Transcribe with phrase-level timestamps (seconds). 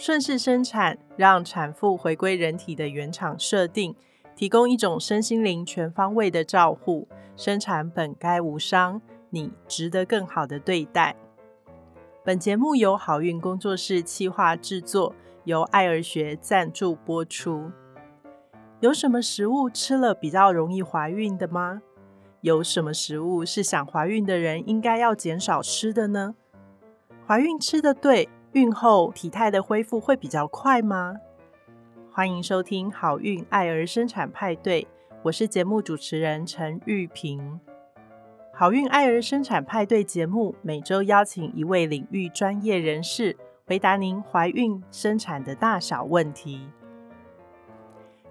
[0.00, 3.94] 顺势生产，让产妇回归人体的原厂设定，
[4.34, 7.06] 提供一种身心灵全方位的照护。
[7.36, 11.16] 生产本该无伤，你值得更好的对待。
[12.24, 17.70] 本节目由好运工作室企划制作，由爱儿学赞助播出。
[18.80, 21.82] 有什么食物吃了比较容易怀孕的吗？
[22.40, 26.34] 有什么食物是想怀孕的人应该要减少吃的呢？
[27.26, 31.14] 怀孕吃的对，孕后体态的恢复会比较快吗？
[32.10, 34.88] 欢迎收听好运爱儿生产派对，
[35.22, 37.60] 我是节目主持人陈玉萍。
[38.52, 43.36] 好运爱儿生产派对节目每周邀请一位领域专业人士，
[43.68, 46.68] 回答您怀孕生产的大小问题。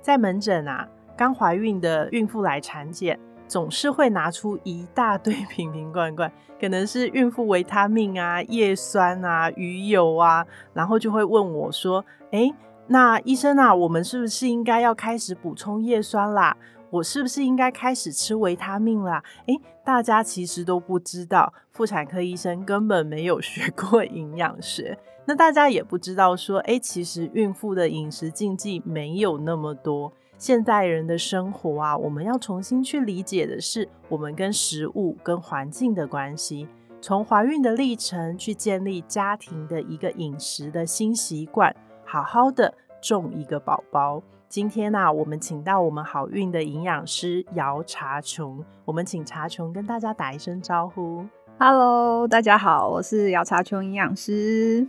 [0.01, 3.17] 在门诊啊，刚怀孕的孕妇来产检，
[3.49, 6.31] 总是会拿出一大堆瓶瓶罐罐，
[6.61, 12.53] 可能是孕妇维他命啊、叶酸啊、鱼油啊，然后就会问我说：“哎，
[12.87, 16.55] 那医生啊，我们是不是应该要开始补充叶酸啦？”
[16.91, 19.23] 我是不是应该开始吃维他命啦？
[19.45, 24.97] 诶，大家其实都不知道，妇产科医生根本没有学过营养学。
[25.25, 30.11] 那大家也不知道说，诶，其实孕妇的饮食禁忌没有那么多。
[30.39, 36.65] 现代人的生活啊，我们要重新去理解的是，我们跟食物、跟环境的关系。
[37.01, 44.23] 从怀孕的历程去建立家庭的一个饮食的新习惯，好好的种一个宝宝。
[44.47, 51.25] 今天呢，我们请到我们好运的营养师姚茶琼，我们请茶琼跟大家打一声招呼。
[51.59, 54.87] Hello，大家好，我是姚茶琼营养师。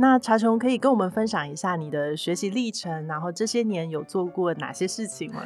[0.00, 5.42] 那茶琼可以跟我们分享一下你的学习历程，然后这些年有做过哪些事情吗？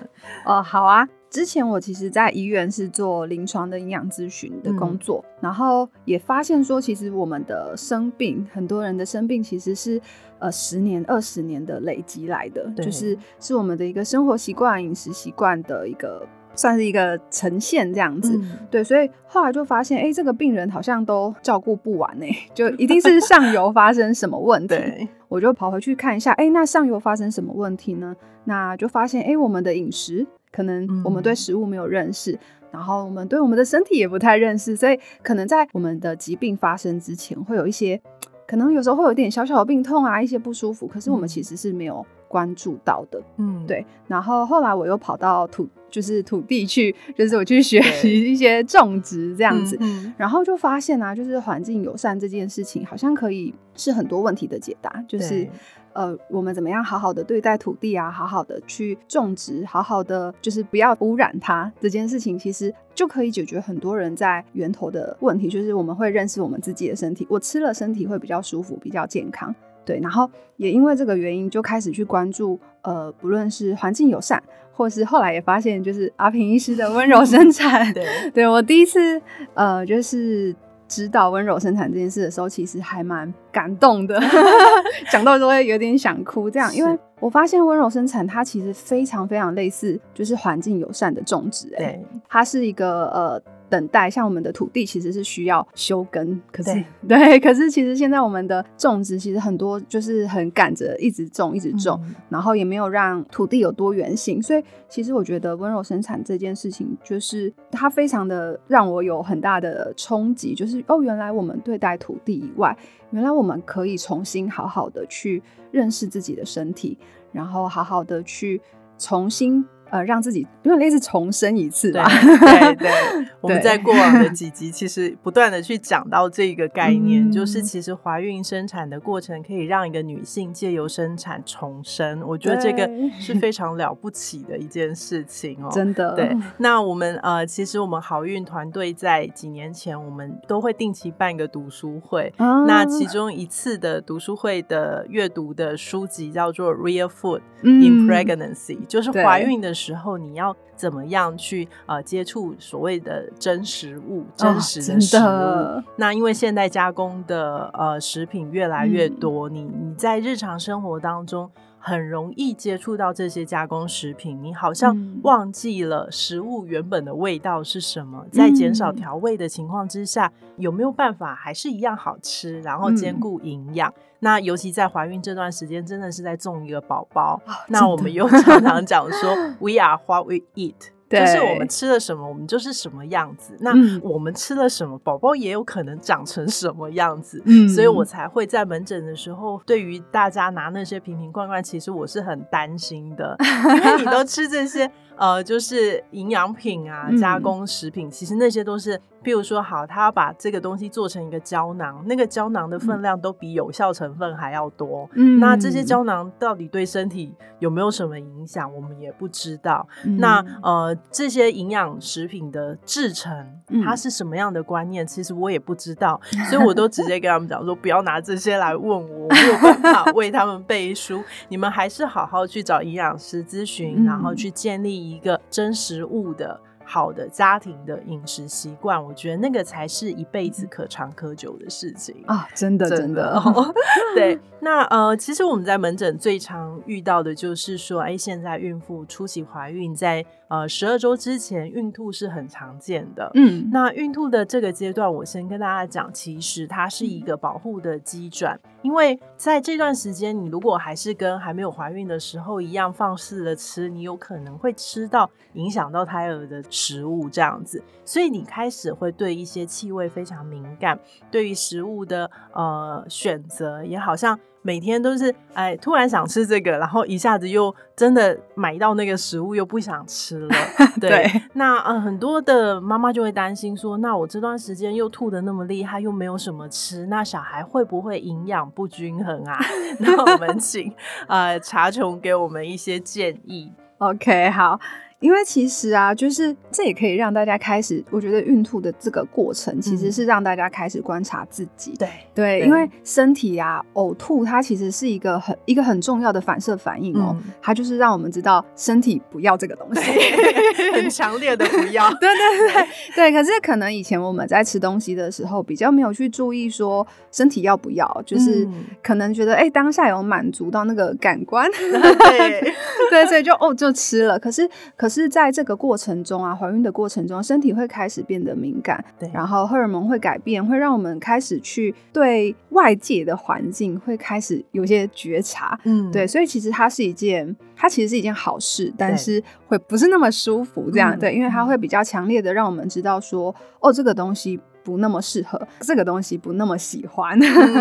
[0.46, 1.06] 哦，好啊。
[1.28, 10.00] 之前我其实，在医院是做临床的营养咨询的工作，然后也发现说，其实我们的生病，很多人的生病其实是
[10.38, 16.24] 呃十年、二十年的累积来的，就是是我们的一个生活习惯、饮食习惯的一个，
[16.54, 18.40] 算是一个呈现这样子。
[18.70, 24.76] 对，所以后来就发现，哎，这个病人好像都照顾不完呢， 就一定是上游发生什么问题。
[25.28, 28.14] 我就跑回去看一下，哎，那上游发生什么问题呢？
[28.44, 30.26] 那就发现，哎，我们的饮食。
[30.52, 32.38] 可能我们对食物没有认识，
[32.70, 38.00] 然后我们对我们的身体也不太认识，所以可能在我们的疾病发生之前，会有一些
[38.46, 43.22] 可能有时候会有点小小的病痛啊，一些不舒服，可是我们其实是没有关注到的。
[43.36, 43.86] 嗯，对。
[44.08, 49.78] 然后后来我又跑到土，就是土地去，就是我去学习一些种植这样子，
[50.16, 55.48] 然后就发现啊，就是环境友善这件事情好像可以是很多问题的解答，就是。
[55.94, 58.10] 呃，我们怎么样好好的对待土地啊？
[58.10, 61.72] 好好的去种植，好好的就是不要污染它。
[61.80, 69.54] 这件事情其实就可以解决很多人在源头的问题，就是我们会认识我们自己的身体，我吃了身体会比较舒服，比较健康。
[69.84, 77.90] 对，然后也因为这个原因，就开始去关注，呃，不论是环境友善，或是后来也发现，就是阿平医师的温柔生产。
[77.94, 79.20] 对，对我第一次
[79.54, 80.54] 呃，就是。
[80.86, 84.20] 知道温柔生产这件事的时候，其实还蛮感动的，
[85.10, 86.48] 讲到都会有点想哭。
[86.48, 91.74] 这样，因为我发现温柔生产它其实非常非常类似，就是环境友善的种植。
[91.78, 93.42] 哎，它是一个呃。
[93.74, 112.76] 等待，像我们的土地其实是需要修根，可是 对，可是其实现在我们的种植其实很多就是很赶着一直种一直种，然后也没有让土地有多元性，所以其实我觉得温柔生产这件事情，就是它非常的让我有很大的冲击，就是哦，原来我们对待土地以外，
[113.10, 115.42] 原来我们可以重新好好的去
[115.72, 116.96] 认识自己的身体，
[117.32, 118.60] 然后好好的去
[118.98, 119.66] 重新。
[119.94, 122.04] 呃，让自己有点类似重生一次吧。
[122.08, 122.90] 对对，
[123.40, 132.20] 我们在过往的几集其实不断的去讲到这个概念，就是其实怀孕生产的过程可以让一个女性借由生产重生。
[132.26, 132.90] 我觉得这个
[133.20, 135.68] 是非常了不起的一件事情哦。
[135.72, 136.12] 真的。
[136.16, 142.34] 对，那我们呃，其实我们好运团队在几年前，我们都会定期办一个读书会。
[142.66, 149.94] 那其中一次的读书会的阅读的书籍叫做《Real Food in Pregnancy》，就是怀孕的时。
[149.94, 155.82] 候你要怎么样去呃接触所谓的真实物、真实的食物？
[155.96, 161.50] 那因为现代加工的呃食品越来越多，你你在日常生活当中
[161.86, 168.24] 很容易接触到这些加工食品，你好像忘记了食物原本的味道是什么。
[168.32, 173.92] 在减少调味的情况之下，有没有办法还是一样好吃，然后兼顾营养？
[174.20, 177.38] 那尤其在怀孕这段时间，真的是在种一个宝宝。
[177.68, 180.88] 那我们又常常讲说， We are what we eat。
[181.14, 183.56] 就是我们吃了什么，我们就是什么样子。
[183.60, 183.72] 那
[184.02, 187.42] 我们吃了什么，宝宝也有可能长成什么样子。
[187.44, 193.36] 嗯，所以我才会在门诊的时候，对于大家拿那些瓶瓶罐罐，其实我是很担心的，
[193.84, 194.90] 因为你都吃这些。
[195.16, 205.08] 呃，就是营养品啊，加工食品，其实那些都是，譬如说，好，他要把这个东西做成一个胶囊，那个胶囊的分量都比有效成分还要多。
[205.14, 209.86] 嗯，那这些胶囊到底对身体有没有什么影响，我们也不知道。
[210.18, 213.46] 那呃，这些营养食品的制成，
[213.84, 221.22] 它是什么样的观念，其实我也不知道，所以我都直接跟他们讲说，不要拿这些来问我，没有办法为他们背书。
[221.48, 225.04] 你们还是好好去找营养师咨询，然后去建立。
[225.04, 232.48] 一个真实物的好的家庭的饮食习惯，我觉得那个才是一辈子可长可久的事情啊！
[232.54, 233.40] 真的，真的，
[234.14, 234.38] 对。
[234.60, 243.30] 那呃，其实我们在门诊最常遇到的就是说，哎，现在孕妇初期怀孕，在呃十二周之前孕吐是很常见的。
[243.34, 248.58] 嗯，那孕吐的这个阶段，我先跟大家讲，其实它是一个保护的机转。
[248.82, 260.98] 因为在这段时间，你如果还是跟还没有怀孕的时候一样放肆的吃，你有可能会吃到影响到胎儿的食物这样子，所以你开始会对一些气味非常敏感，
[261.30, 264.38] 对于食物的呃选择也好像。
[264.66, 270.54] 每天都是哎，突然想吃这个，然后一下子又真的买到那个食物，又不想吃了。
[270.98, 279.58] 对，那呃，很多的妈妈就会担心说，那我这段时间又吐的那么厉害，又没有什么吃，那小孩会不会营养不均衡啊？
[280.00, 280.90] 那我们请
[281.28, 283.70] 呃查琼给我们一些建议。
[283.98, 284.80] OK，好。
[285.24, 291.94] 因为其实啊，就是这也可以让大家开始，我觉得孕吐的这个过程其实是让大家开始观察自己。
[291.98, 300.02] 对对，因为身体啊呕吐，它其实是一个很一个很重要的反射反应哦，它就是让我们知道身体不要这个东西，
[300.92, 302.10] 很强烈的不要。
[302.16, 302.86] 对对对
[303.16, 308.68] 对，可是可能以前我们在吃东西的时候比较没有去注意说身体要不要，就是
[309.02, 312.74] 可能觉得哎当下有满足到那个感官， 对
[313.08, 314.38] 对，所以就哦就吃了。
[314.38, 315.13] 可是可是。
[315.14, 337.38] 是在这个过程中啊，怀孕的过程中，身体会开始变得敏感，对，然后荷尔蒙会改变，会让我们开始去对外界的环境会开始有些觉察，嗯，对，所以其实它是一件，它其实是一件好事，但是会不是那么舒服，这样对，因为它会比较强烈的让我们知道说，哦，这个东西不那么适合，这个东西不那么喜欢，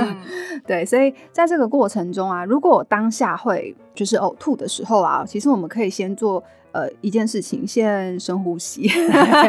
[0.67, 6.43] 对，所以在这个过程中啊，如果当下会就是呕吐的时候啊，其实我们可以先做。
[6.73, 8.89] 呃，一件事情，先深呼吸，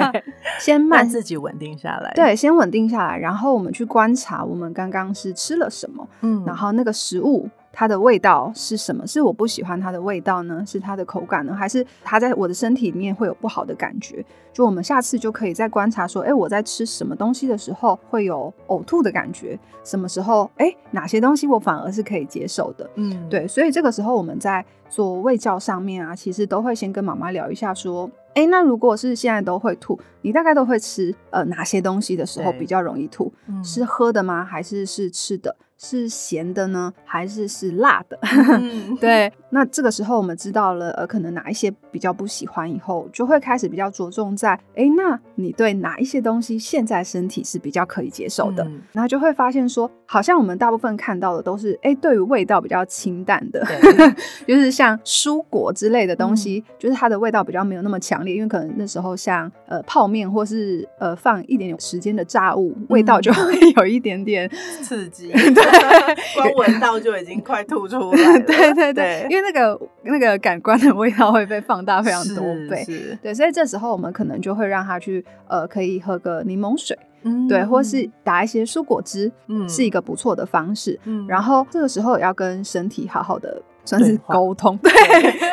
[0.61, 2.13] 先慢自己稳定下来。
[2.15, 7.49] 对，先稳定下来，然后我们去观察我们刚刚是吃了什么，嗯，然后那个食物。
[7.75, 9.05] 它的味道是什么？
[9.07, 10.65] 是我不喜欢它的味道呢？
[10.67, 11.53] 是它的口感呢？
[11.53, 14.25] 还是它在我的身体里面会有不好的感觉？
[14.53, 19.59] 就我们下次就可以再观察说，哎，我在吃什么东西的时候会有呕吐的感觉？
[19.83, 20.49] 什么时候？
[20.57, 22.89] 哎，哪些东西我反而是可以接受的？
[22.95, 23.49] 嗯，对。
[23.49, 33.33] 所以这个时候我们在做胃教上面啊，其实都会先跟妈妈聊一下说，哎，那如果是现在都会吐，你大概都会吃呃哪些东西的时候比较容易吐？
[33.65, 34.45] 是喝的吗？
[34.45, 35.57] 还是是吃的？
[35.77, 38.19] 是咸的呢，还是是辣的？
[39.01, 48.65] 对，那这个时候我们知道了，呃，可能哪一些比较不喜欢，以后就会开始比较着重在，哎，那你对哪一些东西现在身体是比较可以接受的？
[48.93, 53.67] 然后就会发现说，好像我们大部分看到的都是，哎，对于味道比较清淡的，
[54.47, 64.49] 就是像蔬果之类的东西，就是它的味道比较没有那么强烈，因为可能那时候像呃泡面或是呃放一点点时间的炸物，味道就会有一点点
[64.81, 65.31] 刺激。
[65.33, 65.64] 对。
[66.35, 68.41] 光闻到就已经快吐出来了。
[68.47, 72.85] 对对对，因为那个那个感官的味道会被放大非常多倍。
[73.23, 80.99] 对，所以这时候我们可能就会让他去呃，可以喝个柠檬水，嗯对，或是打一些蔬果汁，嗯，是一个不错的方式。
[81.05, 83.63] 嗯，然后这个时候也要跟身体好好的。
[83.85, 84.93] 算是沟通， 对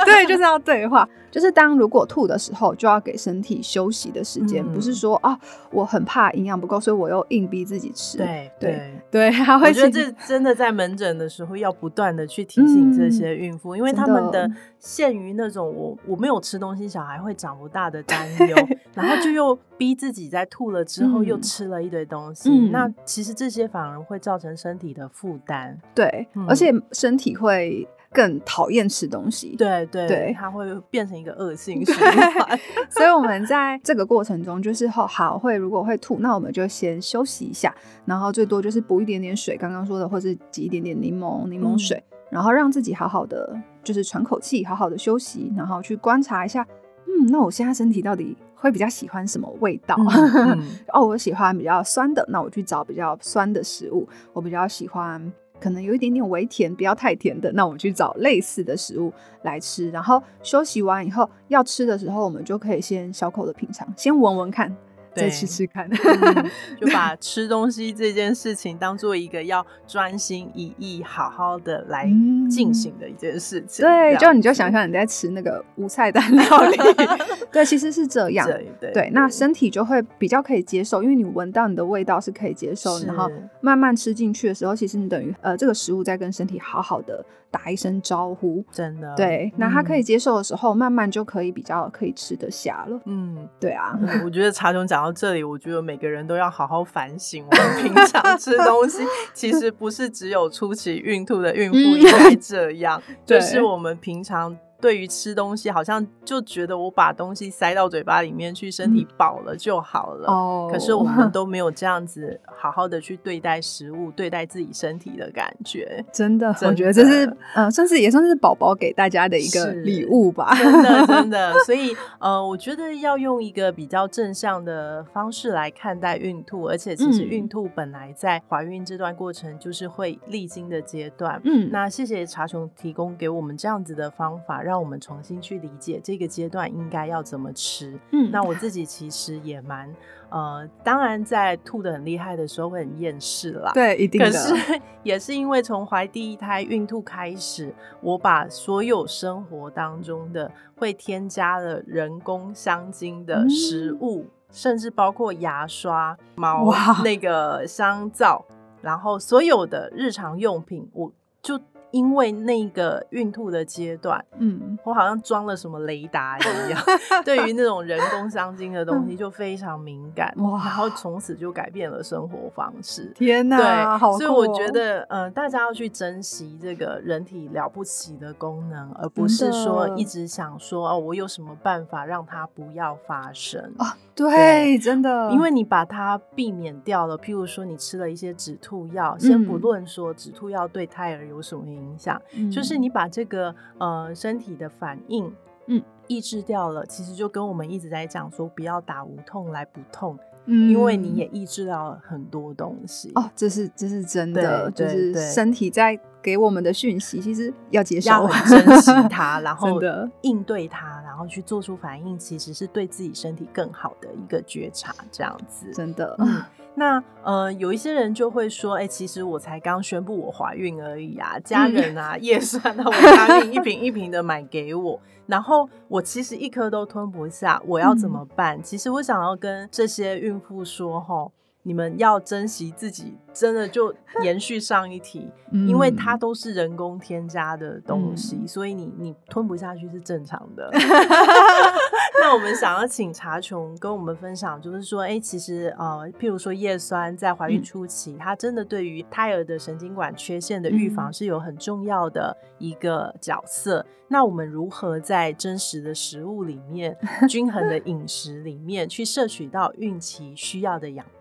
[0.05, 1.07] 对，就是要对话。
[1.29, 5.39] 就是当如果吐的时候，就要给身体休息的时间，不是说啊，
[5.71, 8.17] 我很怕营养不够，所以我又硬逼自己吃。
[8.17, 9.29] 对对对，
[9.63, 18.57] 我觉得这真的在门诊的时候要不断的去提醒这些孕妇，因为他们的限于那种我我没有吃东西，小孩会长不大的担忧，
[18.93, 25.79] 然后就又逼自己在吐了之后又吃了一堆东西，那其实这些反而会造成身体的负担。
[25.95, 27.87] 对，而且身体会。
[28.13, 32.59] 更讨厌吃东西，对对对，它会变成一个恶性 循环。
[32.91, 37.73] 所以我们在这个过程中，就是好好会如果会吐，那我们就先休息一下，
[38.05, 46.67] 然后最多就是补一点点水，刚刚说的，或是挤一点点柠檬柠檬水，然后让自己好好的就是喘口气，好好的休息，然后去观察一下。
[47.07, 49.95] 嗯，那我现在身体到底会比较喜欢什么味道？
[50.07, 50.63] 嗯嗯
[50.93, 54.07] 哦，我喜欢比较酸的，那我去找比较酸的食物。
[54.33, 59.13] 我比较喜欢可能有一点点微甜，不要太甜的，那我们去找类似的食物
[59.43, 59.89] 来吃。
[59.91, 64.75] 然后休息完以后要吃的时候，我们就可以先小口的品尝，先闻闻看，
[65.15, 65.89] 再吃吃看。
[65.89, 66.49] 嗯
[66.79, 73.85] 就把吃东西这件事情当做一个要专心一意、好好的来嗯进行的一件事情。
[73.85, 76.77] 对，就你就想象你在吃那个无菜单料理，
[77.51, 78.47] 对，其实是这样。
[78.93, 83.29] 对，那身体就会比较可以接受，因为你闻到你的味道是可以接受，然后
[83.61, 88.65] 慢慢吃进去的时候，其实你等于呃这个食物在跟身体好好的打一声招呼。
[88.71, 92.99] 真的对，那他可以嗯接受的时候，慢慢就可以比较可以吃得下了。
[93.05, 93.47] 嗯。
[93.59, 99.03] 对啊，嗯我觉得茶总讲到这里，我觉得每个人都要好好反省，我们平常吃东西
[99.35, 110.27] 其实不是只有初期孕吐的孕妇嗯应该这样，就是 我们平常对于吃东西，好像就觉得我把东西塞到嘴巴里面去，身体饱了就好了。
[110.27, 116.03] 哦可是我们都没有这样子好好的去对待食物，对待自己身体的感觉。
[116.11, 120.55] 真的，真我觉得这是呃，算是也算是宝宝给大家的一个礼物吧。
[120.55, 131.39] 真的，真的， 所以呃，我觉得要用一个比较正向的方式来看待孕吐，而且其实嗯孕吐本来在怀孕这段过程就是会历经的阶段。
[131.43, 137.99] 嗯，那谢谢茶琼提供给我们这样子的方法，让我们重新去理解这个阶段应该要怎么吃。
[138.11, 139.93] 嗯那我自己其实也蛮
[140.29, 143.71] 呃，当然在吐的很厉害的时候会很厌世啦。
[143.73, 144.27] 对，一定的。
[144.27, 158.45] 可是也是因为从怀第一胎孕吐开始，我把所有生活当中的会添加了人工香精的食物，甚至包括牙刷、毛哇那个香皂，
[158.81, 161.11] 然后所有的日常用品，我
[161.41, 161.59] 就
[161.91, 166.81] 因为那个孕吐的阶段，嗯，我好像装了什么雷达一样，
[167.25, 170.61] 对于那种人工香精的东西就非常敏感，哇。
[170.63, 173.11] 然后从此就改变了生活方式。
[173.15, 183.61] 天哪，对，好所以我觉得，呃，大家要去珍惜这个人体了不起的功能，而不是说一直想说哦，我有什么办法让它不要发生。
[183.77, 183.97] 啊，
[184.29, 189.61] 对，真的，因为你把它避免掉了，譬如说你吃了一些止吐药，先不嗯。
[189.61, 195.31] 论说止吐药对胎儿有什么影响，就是嗯你把这个呃身体的反应，
[195.67, 200.69] 嗯，抑制掉了，其实就跟我们一直在讲说不要打无痛来补痛，嗯。
[200.69, 203.11] 因为你也抑制到了很多东西。
[203.15, 209.79] 哦，这是这是真的，就是身体在给我们的讯息，其实要接受，要很珍惜它， 然后
[210.21, 210.90] 应对它，然
[211.21, 215.71] 后去做出反应，其实是对自己身体更好的一个觉察，这样子。
[215.73, 216.41] 真的，嗯，
[216.75, 228.61] 那呃，有一些人就会说，哎、其实我才刚宣布我怀孕而已啊，家嗯人啊、 叶酸啊、维他命一瓶一瓶的买给我，然后我其实一颗都吞不下，我要怎嗯么办？
[228.63, 231.31] 其实我想要跟这些孕妇说，吼。
[231.63, 235.29] 你们要珍惜自己，真的就延续上一题，
[235.67, 240.69] 因为它嗯都是人工添加的东西，嗯所以你你吞不下去是正常的。
[242.19, 253.85] 那我们想要请查琼跟我们分享，就是说，哎、其实呃，譬如说叶酸在怀孕嗯初期，它真的对于胎儿的神经管缺陷的预防嗯是有很重要的一个角色。
[254.07, 256.97] 那我们如何在真实的食物里面、
[257.29, 261.05] 均衡的饮食里面去摄取到孕期需要的养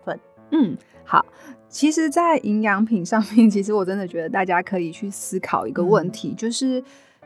[0.51, 1.25] 嗯，好。
[1.69, 6.83] 其实，在营养品上面，其实我真的觉得大家可以去思考一个问嗯题，就是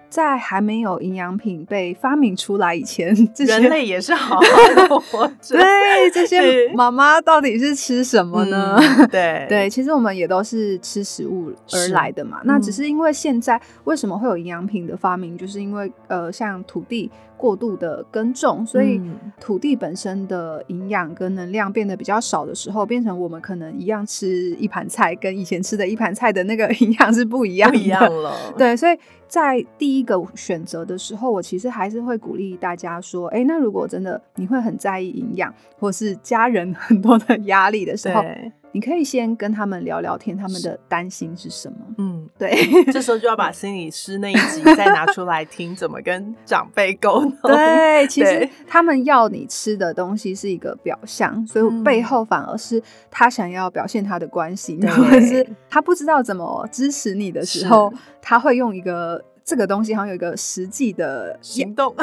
[0.07, 4.41] 在还没有营养品被发明出来以前，这些人类也是好好
[4.75, 5.57] 的 活着。
[5.57, 8.77] 对这些妈妈到底是吃什么呢？
[8.99, 12.39] 嗯 对对，其实我们也都是吃食物而来的嘛。
[12.45, 27.77] 那只嗯是因为现在为什么会有营养品的发明，就是因为呃，像土地过度的耕种，所以嗯土地本身的营养跟能量变得比较少的时候，变成我们可能一样吃一盘菜，跟以前吃的一盘菜的那个 营养是不一样的。
[27.77, 28.33] 不一样 了。
[28.57, 41.77] 对，所以在第一个选择的时候，我其实还是会鼓励大家说，哎，那如果真的你会很在意营养，或是家人很多的压力的时候，对，你可以先跟他们聊聊天，他们的担心是什么？
[41.97, 42.53] 嗯，对
[42.91, 47.31] 这时候就要把心理师那一集再拿出来听，怎么跟长辈沟通。
[47.49, 61.93] 对，其实他们要你吃的东西是一个表象，所以嗯背后反而是他想要表现他的关心，对或者是他不知道怎么支持你的时候，他会用一个这个东西好像有一个实际的行动，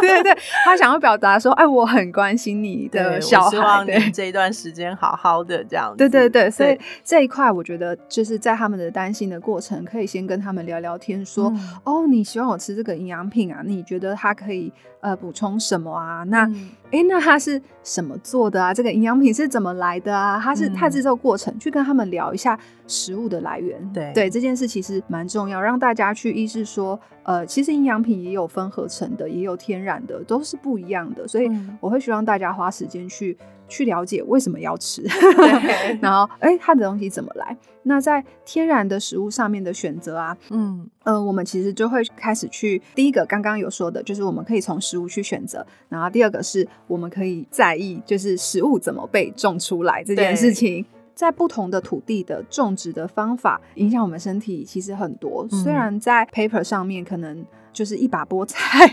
[0.00, 5.94] 对对，他想要表达说，哎，我很关心你的小孩，希望你这一段时间好好的这样。
[5.94, 11.52] 对对对，所以这一块我觉得就是在他们的担心的过程，可以先跟他们聊聊天，说，
[11.84, 13.60] 哦，你希望我吃这个营养品啊？
[13.62, 16.24] 你觉得它可以呃补充什么啊？
[16.28, 16.50] 那
[16.90, 18.74] 哎，那它是什么做的啊？
[18.74, 20.40] 这个营养品是怎么来的啊？
[20.42, 23.80] 它是它制造过程，去跟他们聊一下食物的来源。
[23.92, 31.28] 对对，这件事其实蛮重要，让大家去意识说，呃，其实营养品也有分合成的，也有天然的，都是不一样的。
[31.28, 33.36] 所以我会希望大家花时间去
[33.70, 35.02] 去了解为什么要吃，
[36.02, 37.56] 然后哎，它的东西怎么来？
[37.84, 46.68] 那在天然的食物上面的选择啊，嗯呃，我们其实就会开始去第一个刚刚有说的，就是我们可以从食物去选择，然后第二个是。
[46.86, 50.84] 我们可以在意，就是食物怎么被种出来这件事情，
[51.14, 55.46] 在不同的土地的种植的方法影响我们身体其实很多。
[55.48, 57.46] 虽然在 paper 上面可能。
[57.72, 58.86] 就是一把菠菜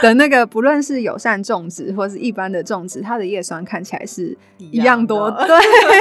[0.00, 5.48] 的 那个，不论是友善种植或是一般的种植，它的叶酸看起来是一样多，对。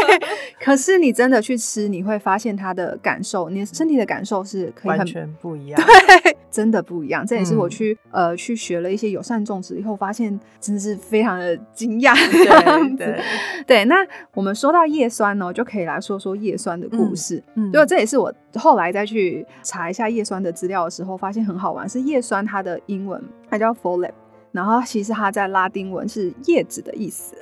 [0.64, 7.26] 可是你真的去吃，你会发现它的感受，你身体的感受是可以完全不一样，对，真的不一样。
[7.26, 13.16] 这也是我去呃去学了一些友善种植以后，发现真的是非常的惊讶这样子。
[13.68, 13.96] 对，那
[14.34, 17.44] 我们说到叶酸呢，就可以来说说叶酸的故事。
[17.56, 22.24] 嗯，就这也是我后来再去查一下叶酸的资料的时候，发现很好玩，是叶。
[22.24, 24.14] 酸它的英文它叫 folate，
[24.54, 27.36] 然后其实它在拉丁文是叶子的意思。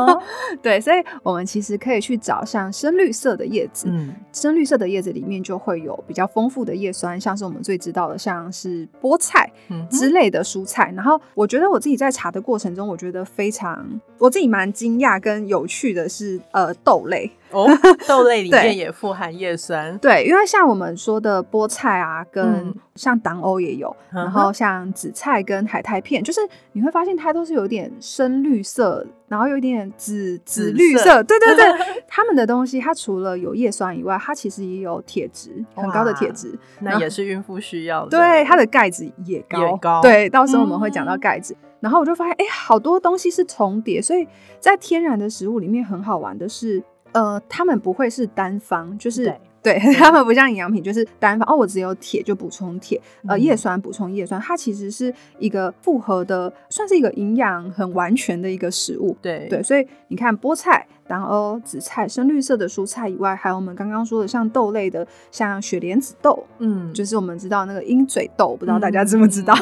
[0.60, 9.50] 对，所以我们其实可以去找像深绿色的叶子，嗯深绿色的叶子里面就会有比较丰富的叶酸，像是我们最知道的像是菠菜
[9.90, 10.92] 之类的蔬菜。
[10.94, 17.30] 然后我觉得我自己在查的过程中，我觉得非常我自己蛮惊讶跟有趣的是，呃，豆类。
[17.52, 17.66] 哦，
[18.06, 19.96] 豆类里面也富含叶酸。
[19.98, 26.40] 对，因为像我们说的菠菜啊，跟像党欧也有，然后像紫菜跟海苔片，就是
[26.72, 31.22] 你会发现它都是有点深绿色，然后有一点紫紫绿色。
[31.22, 31.64] 对对对，
[32.06, 38.10] 它 们的东西，它除了有叶酸以外，它其实也有铁质，很高的铁质，那也是孕妇需要的。
[38.10, 39.42] 对，它的钙质也
[39.80, 40.02] 高。
[40.02, 41.56] 对，到时候我们会讲到钙质。
[41.80, 44.26] 然后我就发现，哎，好多东西是重叠，所以
[44.58, 46.82] 在天然的食物里面很好玩的是。
[47.12, 59.16] 呃，他们不会是单方，就是对 他们不像营养品，就是单方哦，我只有铁就补充铁，呃，叶酸补充叶酸，它其实是一个复合的，算是一个营养很完全的一个食物。
[59.20, 69.54] 对对，所以你看菠菜、然后紫菜、深绿色的蔬菜以外，还有我们刚刚说的像豆类的，像雪莲子豆，嗯，就是我们知道那个鹰嘴豆，不知道大家知不知道？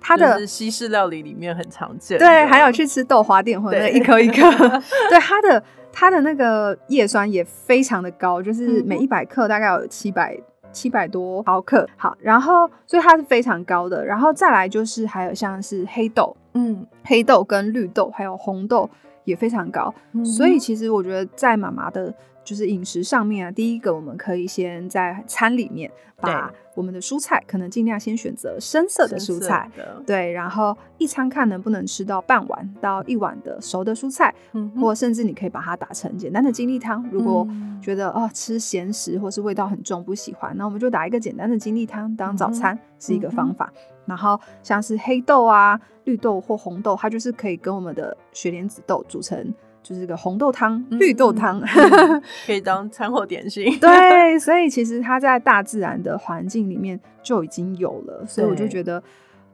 [0.00, 2.18] 它的西式料理里面很常见。
[2.18, 4.50] 对，还有去吃豆花店或者一颗一颗，
[5.08, 5.62] 对它的。
[5.98, 10.38] 它的那个叶酸也非常的高，就是每一百克大概有七百
[10.70, 11.88] 七百多毫克。
[11.96, 14.04] 好，然后所以它是非常高的。
[14.04, 18.90] 然后再来就是还有像是黑豆，嗯，黑豆跟绿豆还有红豆
[19.24, 19.94] 也非常高。
[20.22, 22.12] 所以其实我觉得在妈妈的。
[22.46, 29.68] 就是饮食上面啊，第一个我们可以先在餐里面把我们的蔬菜，可能尽量先选择深色的蔬菜，
[30.06, 37.04] 对，然后一餐看能不能吃到半碗到一碗的熟的蔬菜，嗯，或甚至你可以把它打成简单的精力汤。
[37.10, 37.44] 如果
[37.82, 43.72] 觉得哦吃咸食或是味道很重不喜欢，那我们就打一个简单的精力汤当早餐是一个方法。
[44.06, 49.52] 然后像是黑豆啊、绿豆或红豆，它就是可以跟我们的雪莲子豆组成。
[49.86, 51.62] 就是个红豆汤、绿豆汤，
[52.44, 53.78] 可以当餐后点心。
[53.78, 59.00] 对，所以其实它在大自然的环境里面就已经有了，所以我就觉得，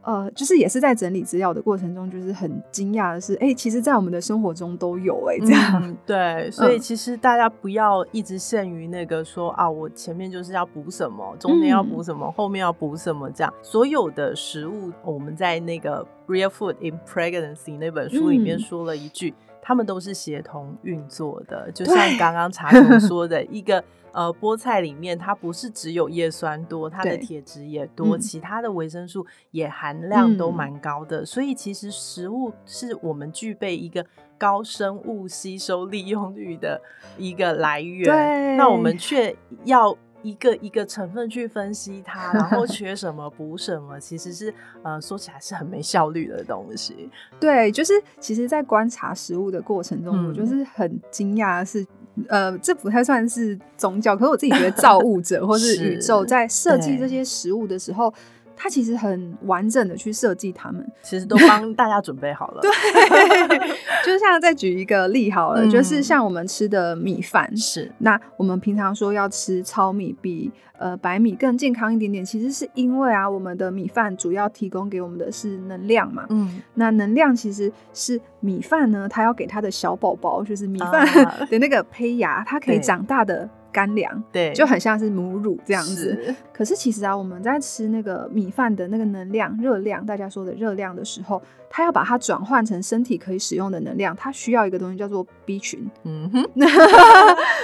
[0.01, 5.97] 呃，就是也是在整理资料的过程中，就是很惊讶的是，哎，其实，在我们的生活中都有，哎，这样。
[6.07, 19.35] 对，所以其实大家不要一直限于那个说啊，我前面就是要补什么，中间要补什么，后面要补什么，这样所有的食物，我们在那个《Real Food in Pregnancy》那本书里面说了一句。
[19.65, 31.25] 他们都是协同运作的，就像刚刚茶总 说的，一个呃菠菜里面，它不是只有叶酸多，它的铁质也多，其他的维生素也含量都蛮高的。
[31.25, 34.05] 所以其实食物是我们具备一个
[34.37, 36.83] 高生物吸收利用率的
[37.17, 39.97] 一个来源，那我们却要。
[40.23, 47.11] 一个一个成分去分析它，然后缺什么补什么，其实是呃说起来是很没效率的东西。
[47.41, 51.87] 对，就是其实，在观察食物的过程中，我就是很惊讶的是，
[52.29, 58.13] 呃，这不太算是宗教，可是我自己觉得造物者或是 宇宙在设计这些食物的时候。
[58.63, 62.61] 它其实很完整的去设计它们，其实都帮大家准备好了。
[62.63, 63.59] 对，
[64.07, 70.49] 就像再举一个例好了，就是像我们吃的米饭，是那我们平常说要吃糙米比
[70.79, 76.25] 呃白米更健康一点点，其实是因为啊，我们的米饭主要提供给我们的是能量嘛。
[76.29, 81.05] 嗯，那能量其实是米饭呢，它要给它的小宝宝，就是米饭
[81.51, 83.51] 的那个胚芽，它可以长大的。
[83.73, 86.35] 干粮，对，就很像是母乳这样子。
[86.53, 91.43] 可是其实啊，我们在吃那个米饭的那个能量、热量，大家说的热量的时候，
[91.75, 95.91] 它要把它转换成身体可以使用的能量，它需要一个东西叫做 B 群。
[96.05, 96.47] 嗯哼，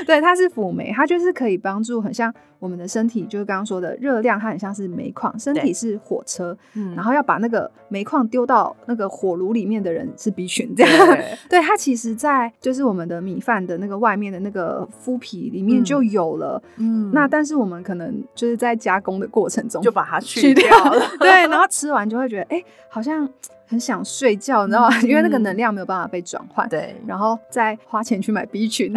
[0.07, 2.35] 对，它是辅酶，它就是可以帮助很像。
[2.61, 6.59] 我们的身体就是刚刚说的热量，它很像是煤矿，身体是火车，
[6.97, 11.19] 然后要把那个煤矿丢到那个火炉里面的人是 B 群，这样。
[11.49, 16.61] 对，它其实，在就是我们的米饭的那个外面的那个麸皮里面就有了。
[16.79, 21.01] 嗯，那但是我们可能就是在加工的过程中就把它去掉了。
[21.21, 23.29] 对，然后吃完就会觉得，哎，好像。
[23.69, 25.01] 很想睡觉，你知道吗？
[25.05, 28.93] 因为那个能量没有办法被转换，对，然后再花钱去买 B 群，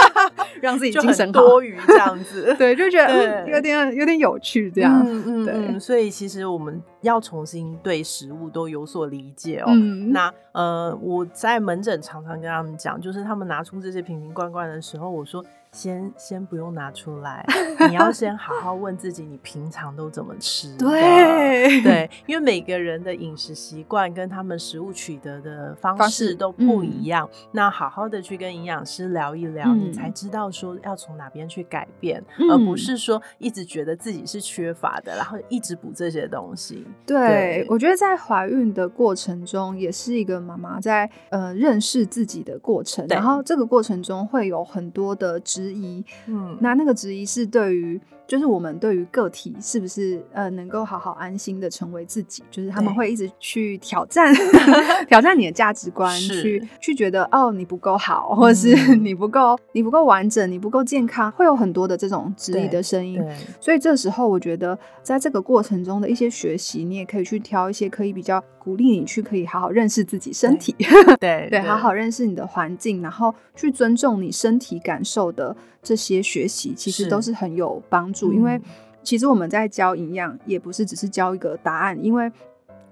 [0.60, 5.78] 让自己精神多余这样子， 对，就觉得有点有点有趣这样，嗯嗯，对。
[5.80, 9.72] 所以其实我们要重新对食物都有所理解哦。
[10.10, 15.44] 那呃，我在门诊常常跟他们讲，就是他们拿出这些瓶瓶罐罐的时候，我说。
[15.72, 17.46] 先先不用拿出来，
[17.88, 20.76] 你要先好好问自己，你平常都怎么吃？
[20.76, 27.28] 对对，因为每个人的饮食习惯跟他们食物取得的方式都不一样。
[27.52, 36.84] 那好好的去跟营养师聊一聊，你才知道说要从哪边去改变，而不是说一直觉得自己是缺乏的，然后一直补这些东西。
[37.06, 45.40] 对，我觉得在怀孕的过程中，也是一个妈妈在呃认识自己的过程，然后这个过程中会有很多的。
[45.60, 54.32] 质疑，嗯，那那个质疑是对于，就是我们对于个体是不是呃能够好好安心的成为自己，就是他们会一直去挑战，
[55.08, 63.20] 挑战你的价值观，去去觉得哦你不够好，或者是 你不够你不够完整，你不够健康，会有很多的这种质疑的声音。
[63.60, 68.40] 所以这时候我觉得，在这个过程中的一些学习，你也可以去挑一些可以比较。
[68.62, 70.76] 鼓励你去可以好好认识自己身体，
[71.18, 78.19] 对对，好好认识你的环境，然后去尊重你身体感受的这些学习，其实都是很有帮助。
[78.32, 78.60] 因为
[79.02, 82.30] 其实我们在教营养，也不是只是教一个答案，因为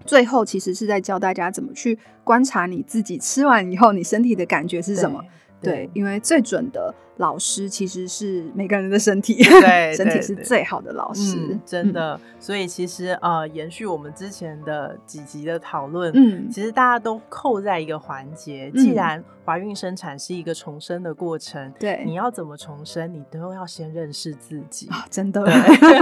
[0.05, 5.23] 最后其实是在教大家怎么去观察你自己吃完以后你身体的感觉是什么。
[5.61, 6.95] 对，因为最准的。
[7.19, 12.19] 老师其实是每个人的身体，对， 身体是最好的老师，真的。
[12.41, 18.71] 所以其实呃，延续我们之前的几集的讨论，嗯，其实大家都扣在一个环节。
[18.71, 25.45] 既然怀孕生产是一个重生的过程，对，你要怎么重生，你都要先认识自己啊，真的。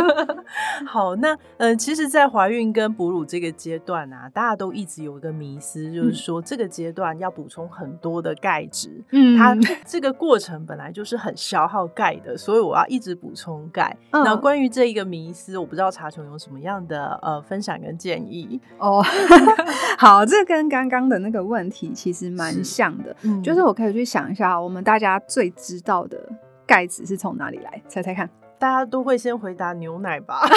[0.86, 11.05] 好，那嗯，其实，在怀孕跟哺乳这个阶段啊，大家都一直有一个迷思，就是说这个阶段要补充很多的钙质，嗯，它这个过程本来就。
[11.06, 13.96] 是很消耗钙的，所以我要一直补充钙。
[14.10, 19.02] 那关于这一个迷思，我不知道茶琼有什么样的呃分享跟建议哦。
[19.96, 26.18] 好，这跟刚刚的那个问题其实蛮像的，就是我可以去想一下，我们大家最知道的
[26.66, 27.80] 钙质是从哪里来？
[27.88, 30.40] 猜猜看，大家都会先回答牛奶吧？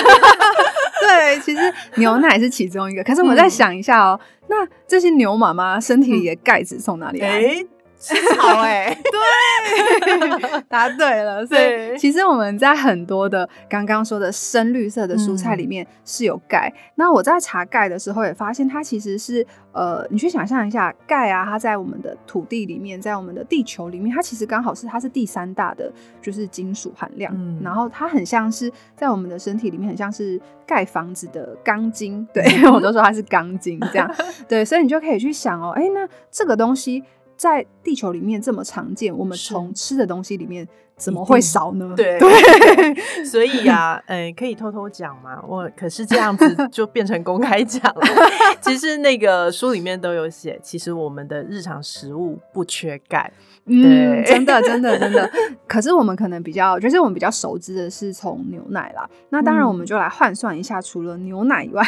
[1.01, 1.61] 对，其实
[1.95, 3.01] 牛奶是其中一个。
[3.03, 7.41] 可是我再想一下哦，那这些牛妈妈身体里的钙质从哪里来？
[8.39, 11.45] 好哎， 对， 答对了。
[11.45, 16.73] 所以其实我们在很多的刚刚说的深绿色的蔬菜里面是有钙。
[16.95, 27.33] 那我在查钙的时候也发现，它其实是呃，你去想象一下，钙啊，它在我们的土地里面，在我们的地球里面，它其实刚好是它是第三大的就是金属含量。
[27.35, 32.25] 嗯，然后它很像是在我们的身体里面，很像是盖房子的钢筋。
[32.33, 34.09] 对 我都说它是钢筋这样。
[34.47, 37.03] 对，所以你就可以去想哦，哎，那这个东西。
[37.39, 40.67] 在地球里面这么常见，我们从吃的东西里面
[40.99, 41.93] 怎么会少呢？
[41.95, 42.19] 对，
[43.25, 45.41] 所以呀，呃，可以偷偷讲嘛。
[45.47, 48.01] 我可是这样子 就变成公开讲了。
[48.61, 53.31] 其实那个书里面都有写，其实我们的日常食物不缺钙。
[53.71, 55.29] 嗯，真的，真的，真的。
[55.67, 59.07] 可是我们可能比较，就是我们比较熟知的是从牛奶啦。
[59.29, 61.83] 那当然，我们就来换算一下，除了牛奶以外，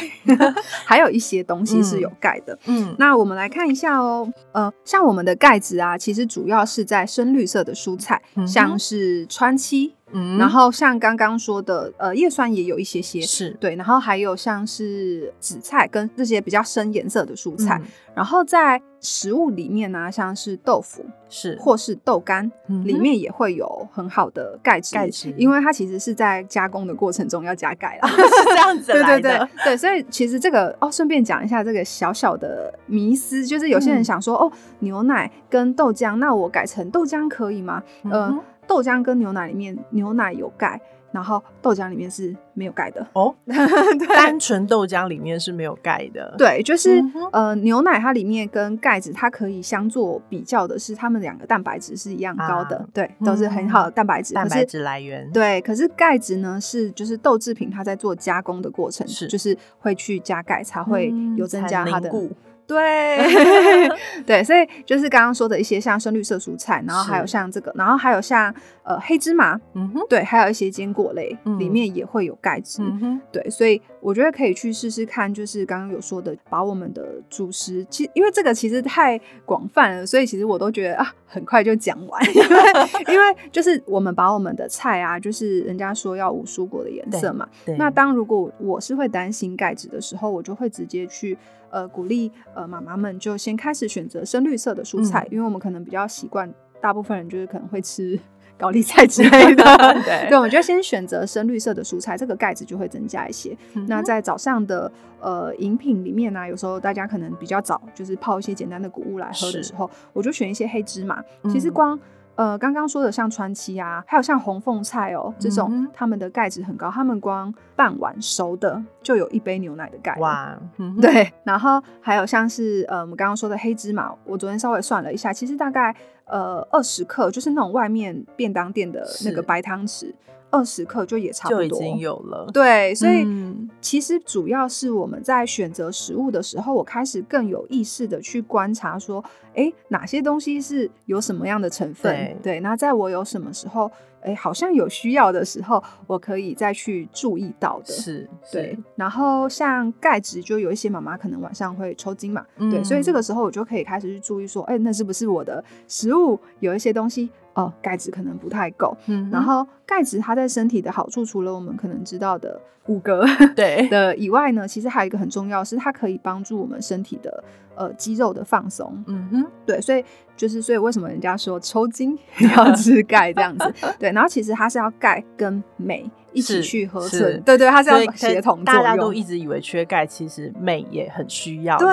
[0.86, 2.58] 还有一些东西是有钙的。
[2.68, 4.32] 嗯，那我们来看一下哦。
[4.52, 9.96] 呃，像我们的钙质啊，其实主要是在深绿色的蔬菜，像是川七。
[10.14, 10.38] 嗯。
[10.38, 13.52] 然后像刚刚说的，呃，叶酸也有一些些，是。
[13.60, 17.88] 对，然后还有像是紫菜跟这些比较深颜色的蔬菜，嗯。
[18.14, 21.58] 然后在食物里面呢、像是豆腐是。
[21.62, 22.88] 或是豆干，嗯哼。
[22.88, 25.34] 里面也会有很好的钙质，钙质。
[25.38, 28.08] 因为它其实是在加工的过程中要加钙啦。
[28.12, 29.64] 是这样子 对来对的，对。
[29.64, 34.04] 对，所以其实这个哦，顺便讲一下这个小小的迷思，就是有些人嗯。
[34.04, 37.82] 想说、哦，牛奶跟豆浆，那我改成豆浆可以吗？
[38.04, 40.80] 呃，嗯哼豆浆跟牛奶里面，牛奶有钙，
[41.12, 43.06] 然后豆浆里面是没有钙的。
[43.14, 44.08] 哦， 对。
[44.08, 54.34] 单纯豆浆里面是没有钙的，，对，就是、嗯呃，牛奶它里面跟钙质它可以相做比较的是，它们两个蛋白质是一样高的，啊对，都是很好的蛋白质。
[54.34, 59.28] 蛋白质来源，对，可是钙质呢是就是豆制品它在做加工的过程，是。
[59.28, 62.10] 就是会去加钙才会嗯有增加它的。
[62.10, 62.32] 凝固
[62.68, 63.18] 对。
[64.26, 72.82] 对，所以就是刚刚说的一些像深绿色蔬菜，然后还有像这个，然后还有像呃黑芝麻，嗯哼，对，还有一些坚果类、嗯里面也会有钙质。
[72.82, 87.48] 嗯哼，对，所以我觉得可以去试试看，就是刚刚有说的，把我们的主食，其因为这个其实太广泛了，所以其实我都觉得啊，很快就讲完， 因为因为就是我们把我们的菜啊，就是人家说要无蔬果的颜色嘛，
[87.78, 91.38] 那当如果我是会担心钙质的时候，我就会直接去
[91.72, 98.20] 呃鼓励呃妈妈们就先开始选择深绿色的蔬菜，嗯因为我们可能比较习惯，大部分人就是可能会吃
[98.58, 99.64] 高丽菜之类的，
[100.06, 103.58] 对对，我觉得先选择深绿色的蔬菜，这个钙质就会增加一些。
[103.74, 111.24] 嗯那在早上的呃饮品里面呢、有时候大家可能比较早，就是泡一些简单的谷物来喝的是时候，我就选一些黑芝麻。
[111.52, 112.00] 其实嗯光
[112.36, 120.22] 呃刚刚说的像川崎啊，还有像红凤菜哦这种，它们的钙质很高，它们光半碗熟的就有一杯牛奶的钙了。
[120.22, 130.14] 哇，嗯，对，然后还有像是呃我们刚刚说的黑芝麻，我昨天稍微算了一下，其实大概呃二十克，就是那种外面便当店的那个白汤匙，
[130.52, 131.64] 二十克就也差不多。
[131.68, 139.24] 就已经有了，对，所以嗯其实主要是我们在选择食物的时候，我开始更有意识的去观察说，
[139.56, 142.38] 哎，哪些东西是有什么样的成分？
[142.44, 143.90] 对那在我有什么时候，
[144.22, 147.94] 哎，好像有需要的时候，我可以再去注意到的。
[147.94, 158.96] 是，对，，然后像钙质，就有一些妈妈可能晚上会抽筋嘛，对，所以这嗯个时候我就可以开始去注意说，哎，那是不是我的食物有一些东西哦，钙质可能不太够。
[159.08, 167.44] 嗯然后钙质它在身体的好处，除了我们可能知道的五个对 的以外呢，其实还有一个很重要，是它可以帮助我们身体的
[167.76, 169.04] 呃肌肉的放松。
[169.08, 170.04] 嗯哼，对，所以
[170.36, 172.18] 就是所以为什么人家说抽筋
[172.56, 173.74] 要吃钙这样子？
[174.00, 179.16] 对，然后其实它是要钙跟镁一起去合成，对对，它是要协同作大家都用。
[179.16, 181.90] 一直以为缺钙，其实镁也很需要，对，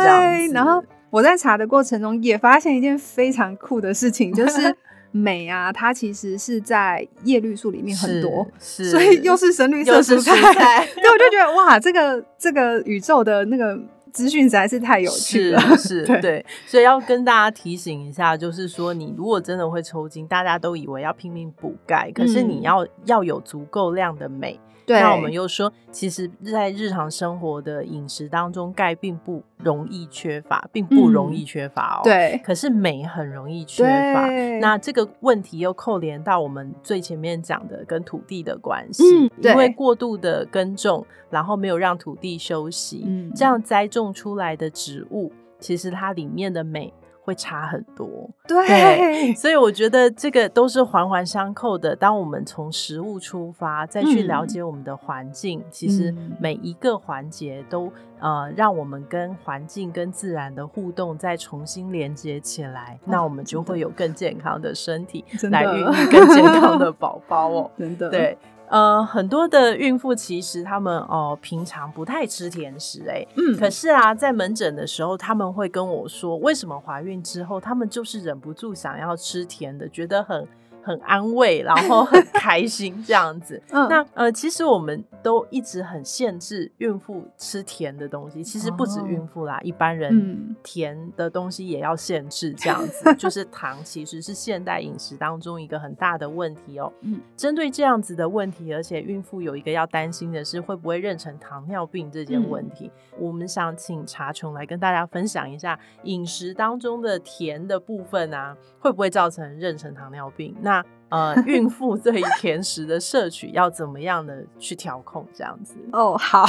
[0.53, 4.75] 然后我在查的过程中也发现一件非常酷的事情，就是
[5.12, 13.79] 镁啊，它其实是在叶绿素里面很多， 所以又是深绿色蔬菜，蔬菜 对，我就觉得哇，这个这个宇宙的那个
[14.12, 24.59] 资讯实在是太有趣了，是 是，对对，所以要跟大家提醒一下，就是说，你如果真的会抽筋，大家都以为要拼命补钙，可是你嗯要、要有足够量的镁。
[24.88, 32.01] 对，那我们又说，其实，在日常生活的饮食当中，钙并不容易缺乏，并不容易缺乏哦。。
[32.03, 34.27] 对可是镁很容易缺乏，
[34.61, 46.90] 那这个问题又扣连到我们最前面讲的跟土地的关系，嗯因为过度的耕种，然后没有让土地休息，嗯这样栽种出来的植物，其实它里面的镁
[47.29, 48.09] 会差很多。
[48.47, 51.95] 对所以我觉得这个都是环环相扣的。
[51.95, 67.71] 当我们从食物出发，再去了解我们的环境，其实嗯每一个环节都呃让我们跟环境、跟自然的互动再重新连接起来，那我们就会有更健康的身体来孕育更健康的宝宝哦。
[67.77, 68.38] 真的，对。
[68.70, 80.46] 呃，很多的孕妇其实她们哦、平常不太吃甜食、欸，嗯，可是啊，在门诊的时候，他们会跟我说，为什么怀孕之后，他们就是忍不住想要吃甜的，觉得很
[80.88, 83.62] 很安慰，然后很开心这样子。
[83.70, 93.12] 嗯那呃，其实我们都一直很限制孕妇吃甜的东西，其实不止哦孕妇啦，一般人嗯甜的东西也要限制，这样子。
[93.16, 96.90] 就是糖其实是现代饮食当中一个很大的问题哦。
[97.03, 110.55] 嗯，针对这样子的问题，而且孕妇有一个要担心的是会不会妊娠糖尿病这件问题，我们想请查琼来跟大家分享一下饮食当中的甜的部分啊，会不会造成妊娠糖尿病？
[110.61, 110.78] 那
[111.09, 115.27] 呃，孕妇对于甜食的摄取要怎么样的去调控？
[115.33, 116.44] 这样子，哦，好，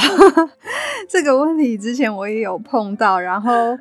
[1.08, 3.78] 这个问题之前我也有碰到，然后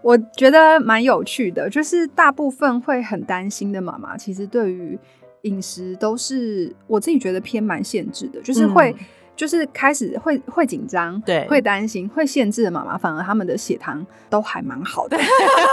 [0.00, 4.98] 我觉得蛮有趣的，就是大部分会很担心的妈妈，其实对于
[5.42, 8.94] 饮食都是我自己觉得偏蛮限制的，就是会。
[9.34, 15.18] 就是开始会会紧张，对，会担心，会限制妈妈，反而他们的血糖都还蛮好的。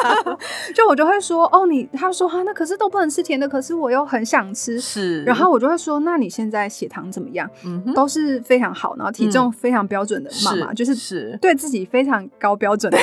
[0.74, 5.24] 就我就会说，哦，你他说哈，那可是都不能吃甜的，可是我又很想吃，是。
[5.24, 7.50] 然后我就会说，那你现在血糖怎么样？
[7.66, 12.98] 嗯，都是非常好，然后体重非常标准的妈妈，就是是对自己非常高标准的，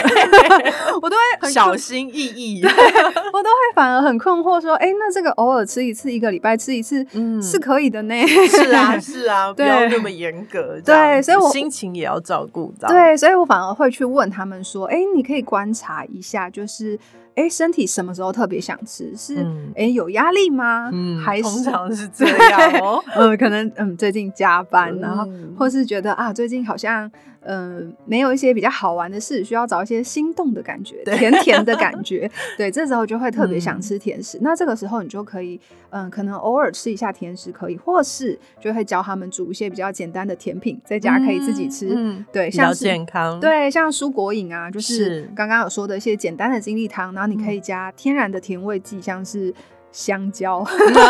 [1.03, 8.15] 我都会小心翼翼，我都会反而很困惑，说，哎，那这个偶尔吃一次，一个礼拜吃一次，嗯，是可以的呢。
[8.27, 10.47] 是啊， 是啊，不要那么严。
[10.85, 12.89] 对，所以我心情也要照顾到。
[12.89, 16.99] 对，所以我反而会去问他们说：“哎，你可以观察一下，就是
[17.37, 19.17] 哎，身体什么时候特别想吃？
[19.17, 19.47] 是
[19.77, 20.91] 哎有压力吗？
[20.93, 23.03] 嗯，还是通常是 这样哦？
[23.15, 25.25] 嗯，可能嗯最近加班，然后
[25.57, 27.09] 或是觉得啊最近好像。”
[27.49, 32.29] 嗯，没有一些比较好玩的事，需要找一些心动的感觉，甜甜的感觉。
[32.59, 34.37] 对，这时候就会特别想吃甜食。
[34.41, 41.95] 那这个时候你就可以，嗯，可能偶尔吃一下甜食可以，或是就会教他们煮一些比较简单的甜品，在家可以自己吃。
[41.95, 43.39] 嗯，对，比较健康。
[43.39, 49.53] 对，像蔬果饮啊，就是刚刚有说的一些简单的精力汤，然后你可以加天然的甜味剂，像是。
[49.93, 50.63] 香蕉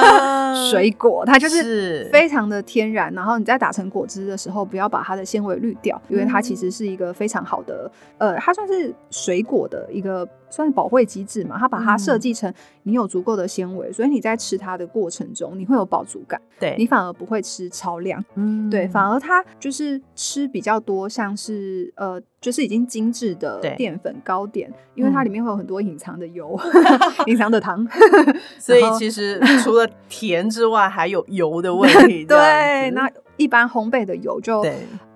[0.70, 3.12] 水果，它就是非常的天然。
[3.14, 10.28] 然后你在打成果汁的时候，不要把它的纤维滤掉，因为它其实是一个非常好的，呃，它算是水果的一个。
[10.48, 12.52] 算是保卫机制嘛，它把它设计成
[12.84, 26.58] 你有足够的纤维，所以你在吃它的过程中，你会有饱足感，对你反而不会吃超量，嗯，对，反而它就是吃比较多，像是呃，就是已经精致的淀粉糕点，因为它里面会有很多隐藏的油、
[27.26, 27.86] 隐藏的糖，
[28.58, 33.10] 所以其实 除了甜之外，还有油的问题，对，那。
[33.38, 34.64] 一般烘焙的油就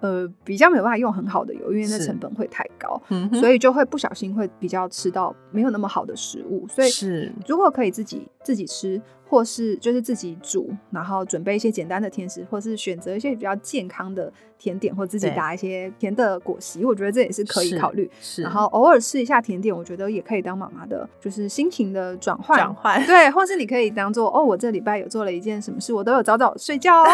[0.00, 3.00] 呃比较没有办法用很好的油，因为那成本会太高，
[3.32, 6.66] 所以就会不小心会比较吃到没有那么好的食物。
[6.68, 9.00] 所以是如果可以自己自己吃。
[9.30, 18.10] 或是就是自己煮，然后准备一些简单的甜食，或是选择一些比较健康的甜点，或自己打一些甜的果昔，我觉得这也是可以考虑。
[18.20, 22.58] 是，然后偶尔吃一下甜点，我觉得也可以当妈妈的，就是心情的转换。
[22.58, 27.04] 转换对，或是你可以当做哦，我这礼拜有做了一件什么事，我都有早早睡觉，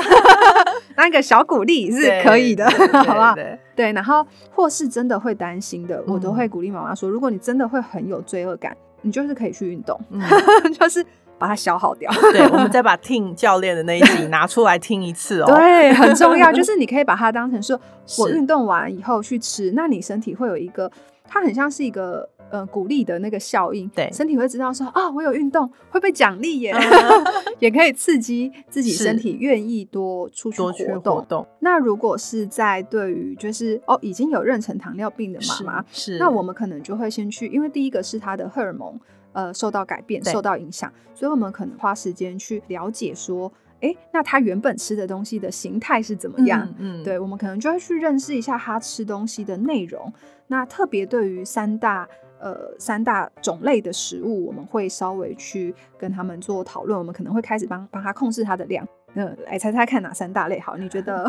[0.96, 2.64] 当一个小鼓励是可以的，
[3.04, 3.34] 好不好？
[3.74, 9.98] 对，然后或是真的会担心的，我都会鼓励妈妈说，如果你真的会很有罪恶感，你就是可以去运动，
[10.78, 11.04] 就是。
[11.38, 12.10] 把它消耗掉。
[12.32, 15.44] 对，我们再把听教练的那一集拿出来听一次哦。
[15.54, 17.78] 对，很重要，就是你可以把它当成说，
[18.16, 20.90] 我运动完以后去吃，那你身体会有一个，
[21.28, 23.88] 它很像是一个呃鼓励的那个效应。
[23.90, 26.74] 对，身体会知道说啊，我有运动会被奖励耶，
[27.58, 30.62] 也可以刺激自己身体愿意多出去
[30.94, 31.46] 活动。
[31.60, 38.98] 那如果是在对于就是哦已经有妊娠糖尿病的妈妈，是，那我们可能就会先去，因为第一个是他的荷尔蒙。
[39.32, 46.66] 呃，受到改变，受到影响，所以我们可能花时间去了解说，哎，那他原本吃的东西的形态是怎么样？
[46.78, 50.10] 嗯，对，我们可能就会去认识一下他吃东西的内容。
[50.46, 52.08] 那特别对于三大
[52.40, 56.98] 呃三大种类的食物，我们会稍微去跟他们做讨论。
[56.98, 58.86] 我们可能会开始帮帮他控制他的量。
[59.18, 60.60] 嗯，来猜猜看哪三大类？
[60.60, 61.26] 好，你觉得？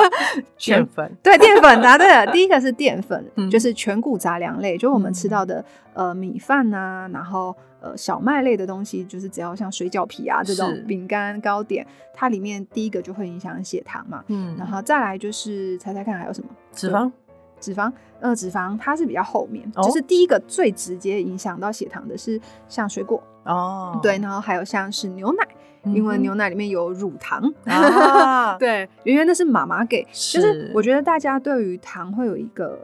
[0.58, 1.10] 淀粉。
[1.22, 2.32] 对，淀粉答对了。
[2.32, 14.24] 第一个是淀粉， 就是全谷杂粮类，就我们吃到的呃米饭呐，然后呃小麦类的东西，就是只要像水饺皮啊这种饼干糕点，它里面第一个就会影响血糖嘛。
[14.28, 16.48] 嗯，然后再来就是猜猜看还有什么？
[16.72, 17.12] 脂肪。
[17.60, 25.46] 脂肪，呃，脂肪它是比较后面，就是第一个最直接影响到血糖的是像水果哦，对，然后还有像是牛奶，
[25.84, 32.80] 因为牛奶里面有乳糖啊， 对，因为那是妈妈给，就是我觉得大家对于糖会有一个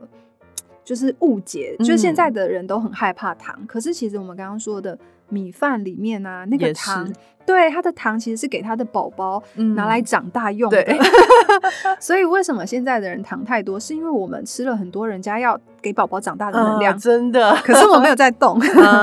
[0.85, 4.99] 就是误解，就是现在的人都很害怕糖，可是其实我们刚刚说的。
[5.33, 7.11] 米饭里面啊，那个糖，
[7.47, 9.43] 对它的糖其实是给他的宝宝
[9.75, 10.85] 拿来长大用的。
[11.99, 13.81] 所以为什么现在的人糖太多？
[13.81, 17.55] 是因为我们吃了很多人家要给宝宝长大的能量，真的。
[17.65, 18.59] 可是我没有在动，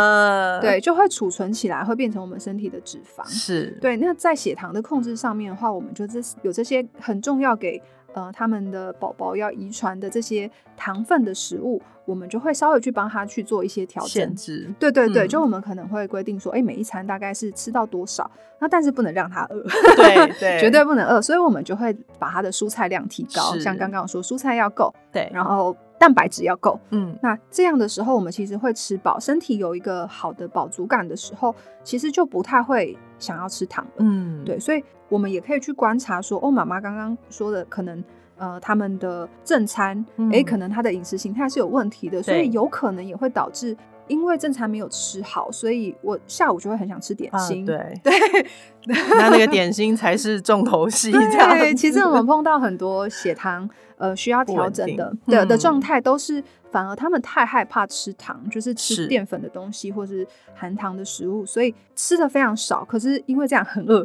[0.61, 3.27] 对，就会储存起来，会变成我们身体的脂肪。
[3.27, 3.97] 是对。
[3.97, 7.81] 那在血糖的控制上面的话，我们就这有这些很重要给。
[8.15, 14.35] 呃，他们的宝宝要遗传的这些糖分的食物，我们就会稍微去帮他去做一些调整。
[14.79, 19.61] 对对对，就我们可能会规定说，哎，每一餐大概是吃到多少，那但是不能让他饿，
[19.95, 34.83] 对对， 绝对不能饿，所以我们就会把他的蔬菜量提高，像刚刚说蔬菜要够，对，然后蛋白质要够，嗯，那这样的时候我们其实会吃饱，身体有一个好的饱足感的时候，其实就不太会想要吃糖，嗯，对，所以。
[35.09, 38.03] 我们也可以去观察说，哦，妈妈刚刚说的，可能
[38.39, 43.75] 呃，他们的正餐，哎，可能他的饮食形态是有问题的，所以有可能也会导致
[44.07, 47.65] 因为正餐没有吃好，所以我下午就会很想吃点心。
[47.65, 48.13] 对 对，
[48.87, 51.11] 那那个点心才是重头戏。
[51.11, 60.25] 对，其实我们碰到很多血糖呃需要调整的的的状态，都是反而他们太害怕吃糖，就是吃淀粉的东西或是
[60.55, 62.85] 含糖的食物，所以吃的非常少。
[62.85, 64.01] 可是因为这样很饿，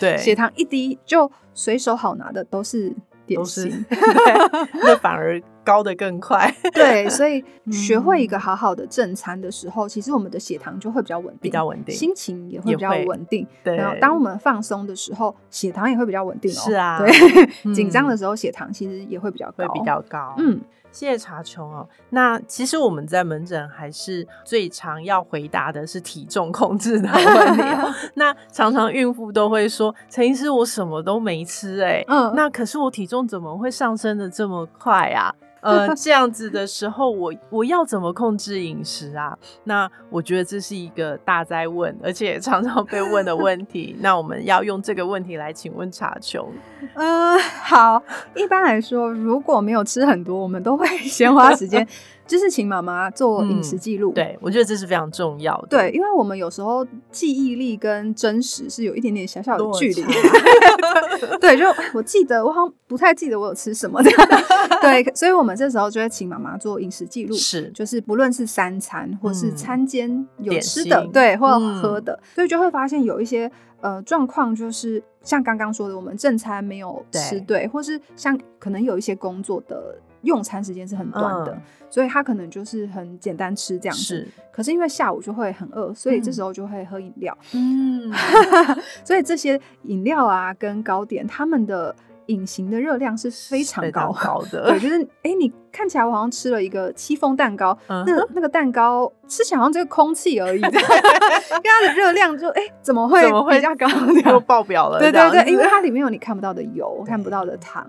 [0.00, 2.92] 对，血糖一低就随手好拿的都是。
[3.26, 3.84] 点心，
[4.82, 6.52] 那反而高的更快。
[6.74, 13.46] 对，所以学会一个好好的正餐的时候，其实我们的血糖就会比较稳定，比较稳定，心情也会比较稳定。
[13.62, 16.54] 对，然后当我们放松的时候，血糖也会比较稳定哦。
[16.54, 17.10] 是啊，对，
[17.74, 20.34] 紧张的时候血糖其实也会比较高，会比较高。
[20.38, 20.60] 嗯。
[20.92, 21.88] 谢谢查琼哦。
[22.10, 27.62] 那其实我们在门诊还是最常要回答的是体重控制的问题。
[28.14, 39.38] 那常常孕妇都会说：“陈医师，我什么都没吃，哎，嗯，那可是我体重怎么会上升的这么快啊？”呃，这样子的时候，我我要怎么控制饮食啊？
[39.64, 43.96] 那我觉得这是一个大灾问，而且常常被问的问题。
[44.02, 46.52] 那我们要用这个问题来请问茶球。
[46.94, 48.02] 嗯， 好。
[48.34, 51.86] 一般来说，如果没有吃很多，我们都会 先花时间。
[52.26, 55.68] 就是请妈妈做饮食记录，对我觉得这是非常重要的。
[55.68, 60.02] 对，因为我们有时候记忆力跟真实是有一点点小小的距离。
[61.40, 64.28] 对，就我记得，我好像不太记得我有吃什么这样。
[64.80, 73.50] 对，所以我们这时候就会请妈妈做饮食记录，是，就是不论是三餐或是餐间有吃的，对，或喝的，所以就会发现有一些
[73.80, 79.98] 呃状况，就是像刚刚说的，我们正餐没有吃对，或是像可能有一些工作的。
[80.22, 81.56] 用餐时间是很短的，
[81.88, 84.26] 所以他可能就是很简单吃这样子。
[84.50, 87.36] 可是因为下午就会很饿，所以这时候就会喝饮料。
[87.52, 88.12] 嗯，
[89.04, 91.94] 所以这些饮料啊跟糕点，他们的。
[92.26, 103.22] 隐形的热量是非常高高的，对，就是哎，你看起来我好像吃了一个戚风蛋糕，那个那个蛋糕吃起来好像这个空气而已， 因为它的热量就哎怎么会
[103.54, 103.86] 比较高？
[104.30, 107.86] 又爆表了，对对对，因为它里面有你看不到的油， 看不到的糖，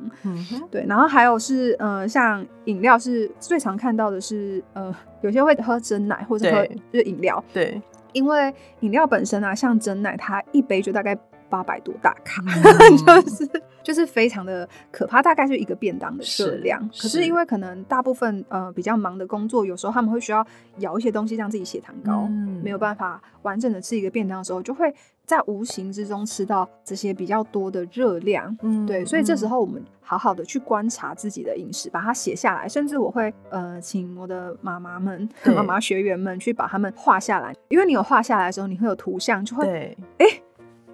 [0.72, 7.82] 对，然后还有是呃，像饮料是最常看到的是呃，有些会喝真奶或者喝就是饮料，对，
[8.14, 11.18] 因为饮料本身啊，像真奶，它一杯就大概。
[11.54, 12.42] 八百多大卡，
[13.22, 16.82] 就是就是非常的可怕，大概就一个便当的热量。
[17.00, 20.44] 可是因为可能大部分呃比较忙的工作，有时候他们会需要
[20.80, 24.92] 咬一些东西让自己血糖高，嗯没有办法完整的吃一个便当的时候，就会
[25.28, 28.58] 在无形之中吃到这些比较多的热量。
[28.64, 40.26] 嗯，对，所以这时候我们好好的去观察自己的饮食，把它写下来，甚至我会呃请我的妈妈们、妈妈学员们去把它们画下来，因为你有画下来的时候，你会有图像，就会哎。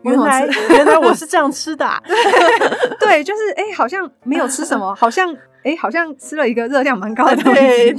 [0.03, 1.87] 原来 原来我是这样吃的，
[2.99, 7.93] 对，就是哎，好像没有吃什么， 好像哎，好像吃了一个热量蛮高的东西，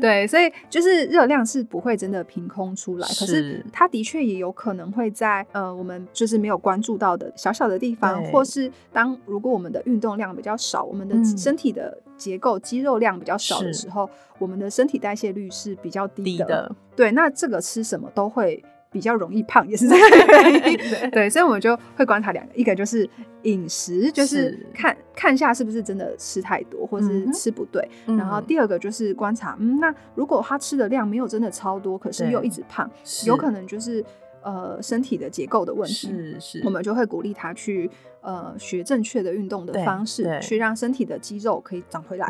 [0.00, 14.08] 对，所以就是热量是不会真的凭空出来，可是它的确也有可能会在呃我们就是没有关注到的小小的地方，或是当如果我们的运动量比较少，我们的身体的结构肌肉量比较少的时候，
[14.38, 18.62] 我们的身体代谢率是比较低的，对，那这个吃什么都会。
[18.96, 23.06] 比较容易胖也是这 个原因，对，所以我们就会观察两个，一个就是
[23.42, 32.90] 饮食，就是看看下是不是真的吃太多，或是吃不对，然后第二个就是观察，嗯，那如果他吃的量没有真的超多，可是又一直胖，
[33.26, 34.02] 有可能就是
[34.42, 37.90] 呃身体的结构的问题，是是，我们就会鼓励他去
[38.22, 42.26] 呃学正确的运动的方式，去让身体的肌肉可以长回来，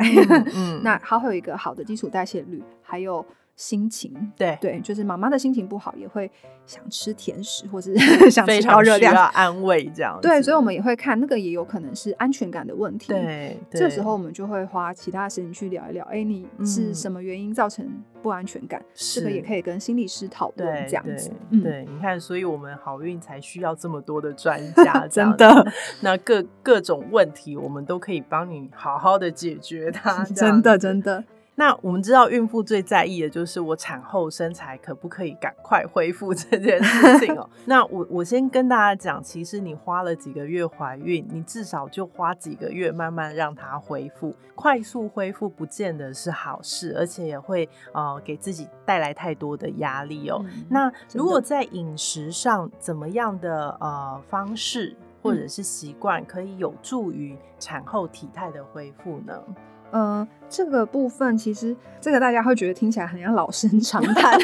[0.53, 3.25] 嗯， 那还会有一个好的基础代谢率，还有。
[3.57, 6.31] 心情对对，就是妈妈的心情不好，也会
[6.67, 7.97] 想吃甜食，或是
[8.31, 10.19] 想吃高热量，安慰这样。
[10.21, 13.09] 对，所以我们也会看那个，也有可能是安全感的问题。
[13.09, 16.05] 对，这时候我们就会花其他时间去聊一聊。
[16.11, 17.89] 哎，你是什么原因造成
[18.23, 18.85] 不安全感？
[18.95, 21.33] 这个也可以跟心理师讨论这样子。
[21.63, 25.67] 对，你看，所以我们好运才需要这么多的专家， 真的。
[26.03, 30.23] 那各各种问题，我们都可以帮你好好的解决它。
[30.37, 31.25] 真的，真的。
[31.59, 37.49] 那我们知道，孕妇最在意的就是我产后身材可不可以赶快恢复这件事情哦。
[37.65, 50.45] 那我我先跟大家讲，其实你花了几个月怀孕，你至少就花几个月慢慢让它恢复，快速恢复不见得是好事，而且也会呃给自己带来太多的压力哦。
[50.69, 59.43] 那如果在饮食上怎么样的呃方式或者是习惯，可以有助于产后体态的恢复呢？
[59.91, 64.39] 呃，这个部分其实这个大家会觉得听起来很像老生常谈，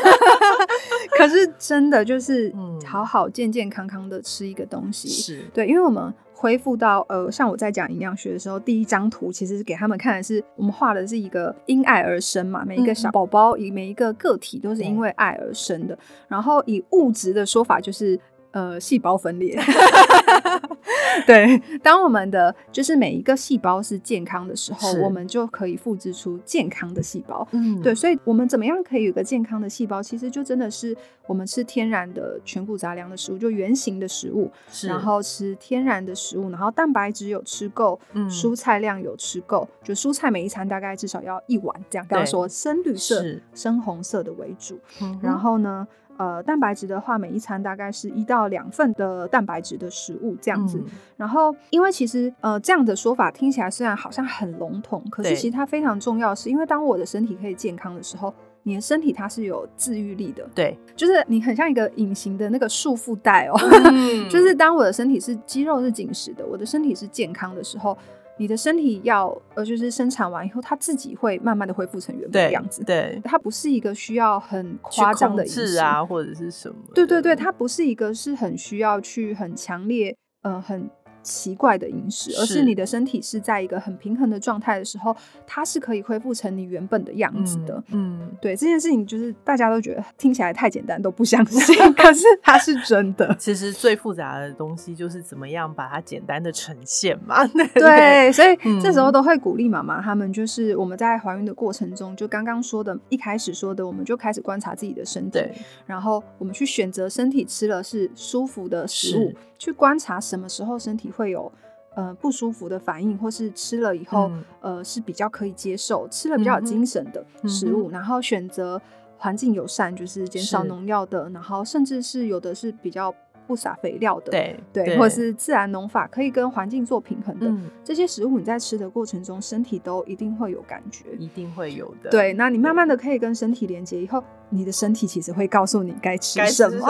[1.18, 2.52] 可是真的就是
[2.86, 6.12] 好好健健康康的吃一个东西，是对，因为我们。
[6.34, 15.96] 恢复到呃，像我在讲营养学的时候，第一张图其实是给他们看的是我们画的是一个因爱而生嘛，每一个小宝宝以每一个个体都是因为爱而生的。
[16.26, 18.18] 然后以物质的说法就是
[18.52, 19.58] 呃，细胞分裂。
[21.26, 27.46] 对，当我们的就是每一个细胞是健康的时候，我们就可以复制出健康的细胞。
[27.52, 30.02] 嗯，对，所以我们怎么样可以有一个健康的细胞？
[30.02, 30.96] 其实就真的是
[31.26, 34.50] 我们吃天然的全谷杂粮的食物，就原形的食物，
[34.84, 43.22] 然后吃天然的食物，然后蛋白质有吃够，嗯蔬菜量有吃够，就蔬菜每一餐大概至少要一碗，这样刚刚说深绿色、
[43.54, 44.78] 深红色的为主。
[45.02, 45.86] 嗯然后呢，
[46.18, 50.78] 呃，蛋白质的话，每一餐大概是一到两份的蛋白质的食物这样子。
[50.78, 50.84] 嗯
[51.16, 58.34] 然后，因为其实呃这样的说法听起来虽然好像很笼统，可是其实它非常重要的是，因为当我的身体可以健康的时候，
[58.64, 63.56] 你的身体它是有自愈力的，对，就是你很像一个隐形的那个束缚带哦。
[63.84, 67.96] 嗯 就是当我的身体是肌肉是紧实的，我的身体是健康的时候，
[68.42, 72.82] 你的身体要呃就是生产完以后，它自己会慢慢的恢复成原本的样子。
[72.82, 76.76] 对，它不是一个需要很夸张的仪式啊，或者是什么？
[76.92, 80.90] 对对对，它不是一个是很需要去很强烈呃很
[81.22, 85.16] 奇怪的饮食，而是是你的身体是在一个很平衡的状态的时候，
[85.46, 87.82] 它是可以恢复成你原本的样子的。
[87.88, 93.34] 嗯，嗯，对这件事情，就是大家都觉得听起来太简单，都不相信，可是它是真的。
[93.38, 97.46] 其实最复杂的东西就是怎么样把它简单的呈现嘛。
[97.48, 105.40] 对对，所以嗯这时候都会鼓励妈妈，他们就是我们在怀孕的过程中，就刚刚说的，一开始说的，我们就开始观察自己的身体，
[105.86, 111.52] 然后我们去选择身体吃了是舒服的食物，去观察什么时候身体会有
[111.94, 114.44] 呃不舒服的反应，或是吃了以后、嗯。
[114.62, 118.80] 呃是比较可以接受，吃了比较有精神的食物，嗯然后选择
[119.18, 123.14] 环境友善，就是减少农药的，然后甚至是有的是比较
[123.52, 127.46] 不撒肥料的，对对，或者是自然农法，可以跟环境做平衡的。
[127.46, 131.04] 嗯，这些食物你在吃的过程中，身体都一定会有感觉。
[131.18, 132.08] 一定会有的。
[132.08, 136.88] 对，那你慢慢的可以跟身体连接以后，你的身体其实会告诉你该吃该什么，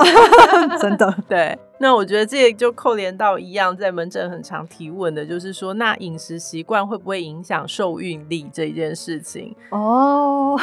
[0.80, 1.12] 真的。
[1.28, 9.52] 对，那我觉得这个就扣连到一样，在门诊很常提问的，就是说，那饮食习惯会不会影响受孕力这一件事情？
[9.70, 10.56] 哦，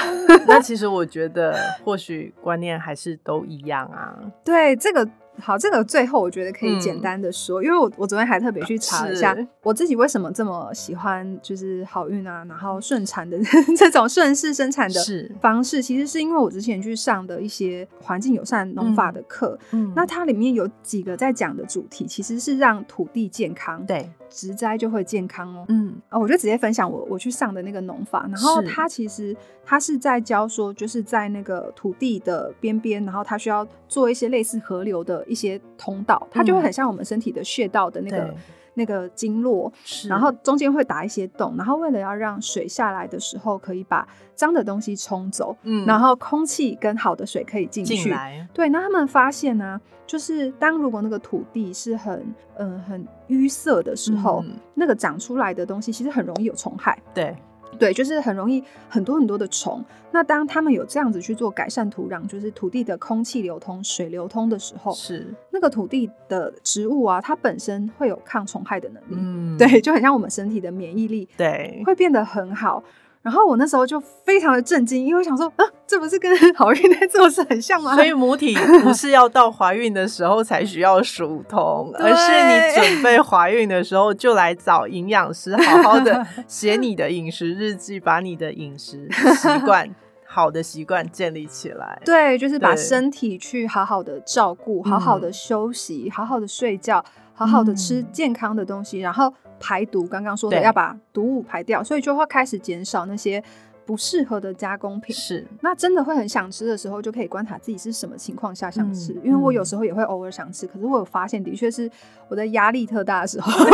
[0.48, 4.16] 那其实我觉得，或许观念还是都一样啊。
[4.46, 5.08] 对，这个
[5.40, 6.80] 好，这个最后我觉得可以嗯。
[6.80, 13.38] 简单的说，因为我我昨天还特别去查了一下我自己为什么这么喜欢就是好运啊，然后顺产的
[13.78, 15.02] 这种顺势生产的
[15.42, 19.92] 方式，其实是因为我之前去上的一些环境友善农法的课，嗯。
[19.96, 25.66] 那它里面有几个在讲的主题，其实是让土地健康，对，植栽就会健康哦。
[25.70, 38.36] 嗯啊，我就直接分享我我去上的那个农法，然后是它其实它是在教说，就是在那个土地的边边，然后它需要做一些类似河流的一些通道，它就会嗯很像我们身体的穴道的那个、对
[38.74, 47.96] 那个经络，是，然后中间会打一些洞，然后为了要让水下来的时候可以把脏的东西冲走，嗯然后空气跟好的水可以进去。
[47.96, 48.14] 进，
[48.54, 52.20] 对，那他们发现呢、就是当如果那个土地是很
[52.58, 56.98] 嗯、呃很淤塞的时候，嗯那个长出来的东西其实很容易有虫害。
[57.14, 57.36] 对，
[57.78, 59.84] 对，就是很容易很多很多的虫。
[60.12, 69.16] 那当他们有这样子去做改善土壤，就是土地的空气流通、水流通的时候，是，那个土地的植物啊，它本身会有抗虫害的能力。
[69.18, 72.84] 嗯，对，就很像我们身体的免疫力对，会变得很好。
[73.22, 77.94] 然后我那时候就非常的震惊，因为我想说，啊，这不是跟 好运在做事很像吗？
[77.96, 89.90] 所以母体不是要到怀孕的时候才需要疏通，而是你准备怀孕的时候就来找营养师，好好的 写你的饮食日记，把你的饮食习惯。
[90.32, 97.04] 好的习惯建立起来，对，就是把身体去好好的照顾，好好的嗯休息，好好的睡觉，
[97.34, 100.06] 好好的吃嗯健康的东西，然后排毒。
[100.08, 103.44] 刚刚说的要把毒物排掉，所以就会开始减少那些
[103.86, 105.16] 不适合的加工品。
[105.16, 109.14] 是那真的会很想吃的时候，就可以观察自己是什么情况下想吃。
[109.14, 111.90] 嗯因为我有嗯时候也会偶尔想吃，可是我有发现，的确是
[112.28, 113.52] 我在压力特大的时候，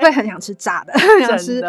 [0.00, 0.92] 会很想吃炸的，
[1.26, 1.62] 想吃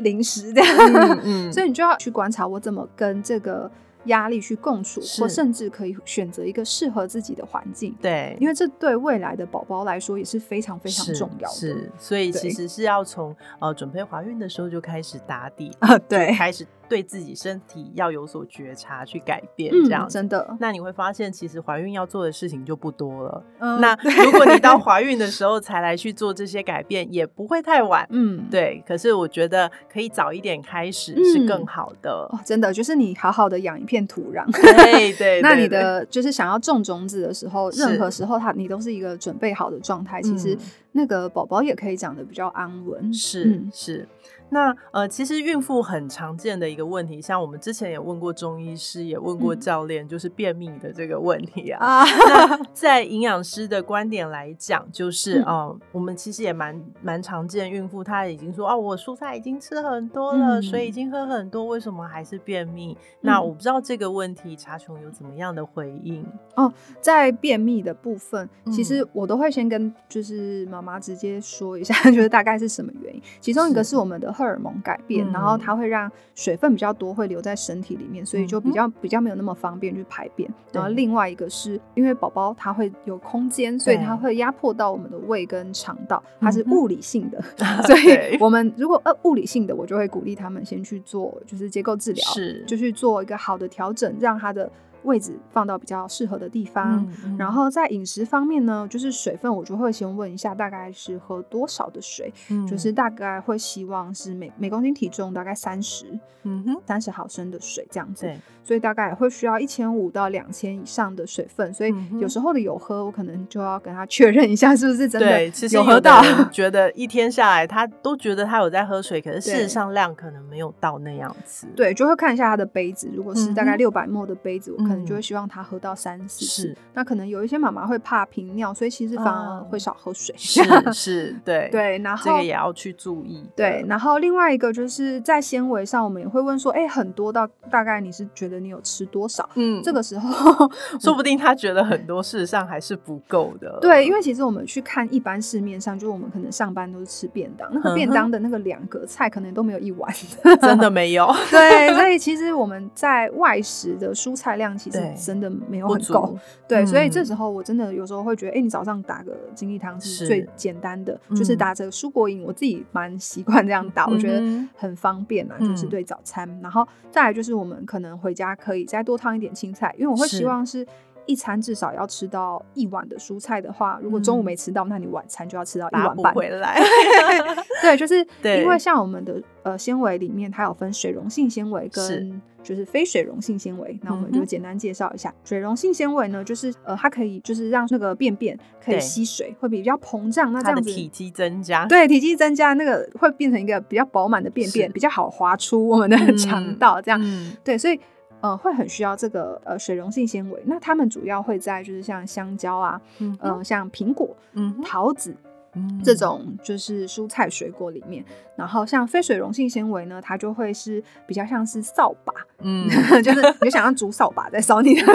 [0.00, 0.76] 零食这样。
[0.78, 3.70] 嗯嗯所以你就要去观察我怎么跟这个
[4.04, 11.54] 压力去共处，或甚至可以选择一个适合自己的环境，对，因为这对未来的宝宝来说也是非常非常重要的。
[11.54, 20.14] 是，所以其实是要从呃准备怀孕的时候就开始打底，啊，对，开始对自己身体要有所觉察，去改变嗯这样子。
[20.14, 20.56] 真的。
[20.60, 23.44] 那你会发现，其实怀孕要做的事情就不多了。
[23.58, 28.06] 嗯那如果你到怀孕的时候才来去做这些改变，也不会太晚。
[28.10, 32.28] 嗯，对，可是我觉得可以早一点开始嗯是更好的。
[32.32, 34.44] 哦，真的就是你好好的养一片土壤。
[34.52, 40.58] 对 对，那你的就是想要种种子的时候，任何时候它你都是一个准备好的状态，其实嗯
[40.92, 43.12] 那个宝宝也可以长得比较安稳。
[43.12, 44.08] 是、嗯是。
[44.50, 52.04] 那呃，其实孕妇很常见的一个问题，像我们之前也问过中医师，也问过嗯教练，就是便秘的这个问题啊。
[52.72, 62.96] 在营养师的观点来讲，就是嗯呃，我们其实也蛮蛮常见，孕妇她已经说哦，我蔬菜已经吃很多了，嗯水已经喝很多，为什么还是便秘？
[63.20, 66.24] 那嗯我不知道这个问题，查琼有怎么样的回应
[66.54, 66.72] 哦？
[67.00, 73.20] 在便秘的部分，其实嗯我都会先跟就是妈妈直接说一下， 就是大概是什么原因。
[73.40, 75.32] 其中一个是是我们的荷尔蒙改变，嗯。
[75.32, 80.48] 然后它会让水分比较多会留在身体里面，所以就比较比较没有那么方便去排便。
[80.72, 87.42] 然后另外一个是因为宝宝他会有空间，所以它对会压迫到我们的胃跟肠道，它是物理性的。
[87.82, 92.64] 所以我们如果呃物理性的，我就会鼓励他们先去做就是结构治疗，是。
[92.66, 94.70] 就去做一个好的调整，让他的
[95.08, 97.04] 位置放到比较适合的地方。
[97.36, 102.32] 然后在饮食方面呢，就是水分，我就会先问一下大概是喝多少的水，
[102.68, 106.06] 就是嗯大概会希望是每每公斤体重大概三十
[106.44, 116.22] 嗯哼，三十毫升的水这样子，对，所以大概也会需要一千五到两千以上的水分，所以有时候的有喝，我可能就要跟他确认一下是不是真，的有喝到。
[116.50, 121.66] 觉得一天下来，他都觉得他有在喝水，可是事实上量可能没有到那样子。
[121.74, 126.76] 对，就会看一下他的杯子，如果是大概六百 ml 的杯子，我可能就嗯会希望他喝到三四次是。
[126.94, 130.34] 那可能有一些妈妈会怕频尿，所以其实反而哦会少喝水。
[130.36, 133.44] 是是，对 对，然后这个也要去注意。
[133.56, 139.48] 对，然后另外一个就是在纤维上，我们也会问说，哎，很多到大概你是觉得你有吃多少？
[139.54, 140.70] 嗯，这个时候，
[141.00, 143.78] 说不定他觉得很多，事实上还是不够的。
[143.80, 150.12] 对，因为其实我们去看一般市面上，就是我们可能上班都是吃便当，那个便当的那个两格菜可能都没有一碗。
[150.60, 156.38] 真的没有 对，所以其实我们在外食的蔬菜量其实真的没有很够足。。
[156.68, 164.40] 对，所以这嗯时候我真的有时候会觉得，哎、你早上打个精力汤是是最简单的，就是嗯打着蔬果饮，我自己蛮习惯这样打，我觉得
[164.76, 166.48] 很方便啊，就是嗯对早餐。
[166.62, 170.86] 然后再来就是我们可能回家可以再多烫一点青菜，因为我会希望是。
[171.28, 176.32] 一餐至少要吃到一碗的蔬菜的话，如果中午嗯没吃到，那你晚餐就要吃到一碗半。
[176.32, 176.80] 回来。
[177.82, 183.98] 对，就是 因为像我们的呃纤维里面，它有分水溶性纤维跟就是非水溶性纤维。
[184.02, 190.50] 那我们就简单介绍一下，水溶性纤维呢，就是呃它可以就是让那个便便可以吸水，会比较膨胀。
[190.52, 191.84] 那这样子体积增加。
[191.86, 197.00] 对体积增加，那个会变成一个比较饱满的便便，比较好滑出我们的 嗯肠道。
[197.02, 198.00] 这样、嗯对，所以。
[198.40, 205.34] 呃，会很需要这个呃水溶性纤维，那它们主要会在就是像香蕉啊，嗯呃像苹果、嗯桃子，
[205.74, 206.00] 嗯。
[206.04, 208.24] 这种就是蔬菜水果里面，
[208.56, 212.32] 然后像非水溶性纤维呢，它就会是比较像是扫把，
[212.62, 212.88] 嗯
[213.22, 215.06] 就是你就想要煮扫把在扫你的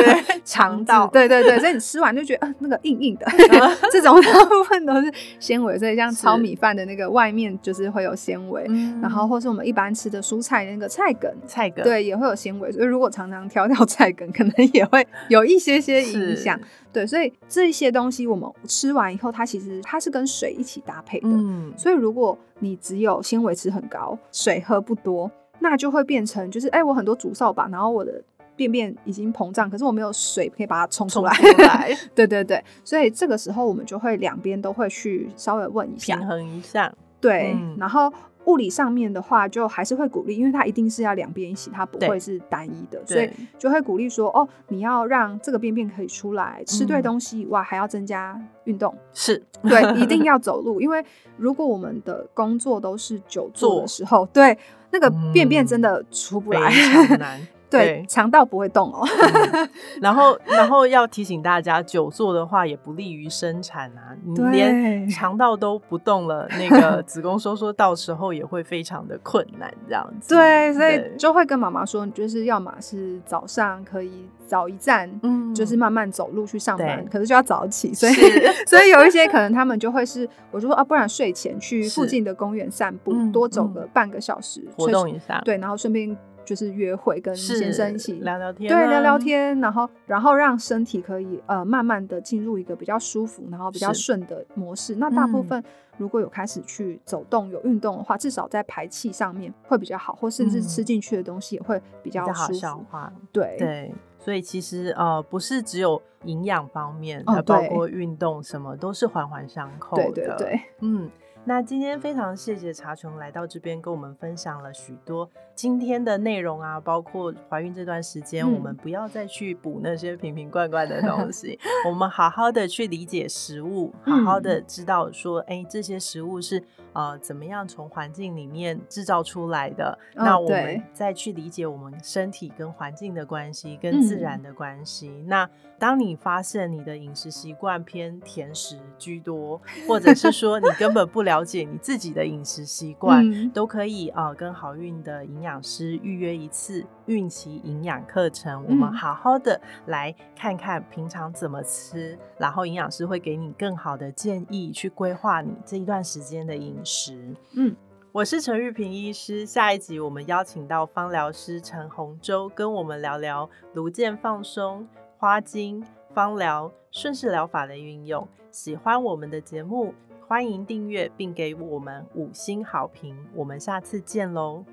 [0.43, 3.25] 肠道道，对对对，所以你吃完就觉得呃那个硬硬的
[3.91, 11.31] 这种大部分都是纤维，所以像是糙米饭的那个外面就是会有纤维，嗯然后或是我们一般吃的蔬菜那个菜梗。
[11.45, 16.59] 菜梗对，也会有纤维，所以如果常常挑掉菜梗，可能也会有一些些影响。
[16.91, 21.27] 对，所以这些东西我们吃完以后，它其实它是跟水一起搭配的。
[21.33, 25.29] 嗯所以如果你只有纤维吃很高，水喝不多，
[25.59, 28.21] 那就会变成就是，哎、我很多竹扫把，然后我的
[28.55, 31.33] 便便已经膨胀，可是我没有水可以把它冲出来。
[31.33, 36.93] 冲出來 对对对，所以这个时候我们就会两边都会去稍微问一下平，衡一下。
[37.19, 38.11] 对，嗯然后。
[38.45, 51.03] 物理上面的话，就还是会鼓励，因为它一定是要两边一起，它不对会是单一的，所以就会鼓励说，哦，你要让这个便便可以出来，吃对嗯东西以外，还要增加运动，是 对，一定 要走路，因为
[51.37, 54.57] 如果我们的工作都是久坐坐的时候，对
[54.91, 57.39] 那个便便真嗯的出不非来。
[57.79, 59.07] 对，肠道不会动哦。
[59.53, 59.69] 嗯
[60.01, 64.15] 然后，然后要提醒大家，久坐的话也不利于生产啊。
[64.25, 70.35] 你对连肠道都不动了，那个 子宫收缩到时候也会非常的困难，这样子。
[70.35, 78.13] 对，所以就会跟妈妈说，你就是要么是早上可以早一站，嗯就是慢慢走路去上班，可是就要早起，所以
[78.67, 85.41] 所以有一些可能他们就会是，我就说啊，不然睡前去附近的公园散步，嗯多走嗯个半个小时，活吹动一下。
[85.45, 86.15] 对，然后顺便
[86.45, 94.95] 就是约会，跟先生一起聊聊天，对，聊聊天，然后然后让身体可以呃慢慢的进入一个比较舒服，然后比较顺的模式。
[94.95, 95.63] 那大部分
[95.97, 103.11] 如果有开始去走动、有运动的话，至少在排气上面会比较好，或甚至吃进去的东西也会比较好消化。
[103.31, 110.11] 对对，所以其实呃不是只有营养方面，呃，包括运动什么都是环环相扣的。
[110.11, 111.09] 对对对，嗯。
[111.45, 126.63] 那今天非常谢谢茶琼来到这边跟我们分享了许多今天的内容啊，包括怀孕这段时间，我们不要再去补那些瓶瓶罐罐的东西，我们好好的去理解食物，好好的知道说，哎，这些食物是
[126.93, 135.23] 呃怎么样从环境里面制造出来的，那我们再去理解我们身体跟环境的关系，跟自然的关系。
[135.27, 141.32] 那当你发现你的饮食习惯偏甜食居多，或者是说你根本不了。
[141.33, 157.35] 了解你自己的饮食习惯，都可以啊，跟好运的营养师预约一次孕期营养课程，我们好好的来看看平常怎么吃，然后营养师会给你更好的建议，去规划你这一段时间的饮食。
[157.55, 157.75] 嗯，
[158.11, 168.27] 我是陈玉平医师，下一集我们邀请到芳疗师陈洪洲，跟我们聊聊颅健放松、花精、芳疗、顺势疗法的运用。
[168.51, 169.95] 喜欢我们的节目。
[170.33, 174.65] 欢迎订阅并给我们五星好评，我们下次见喽。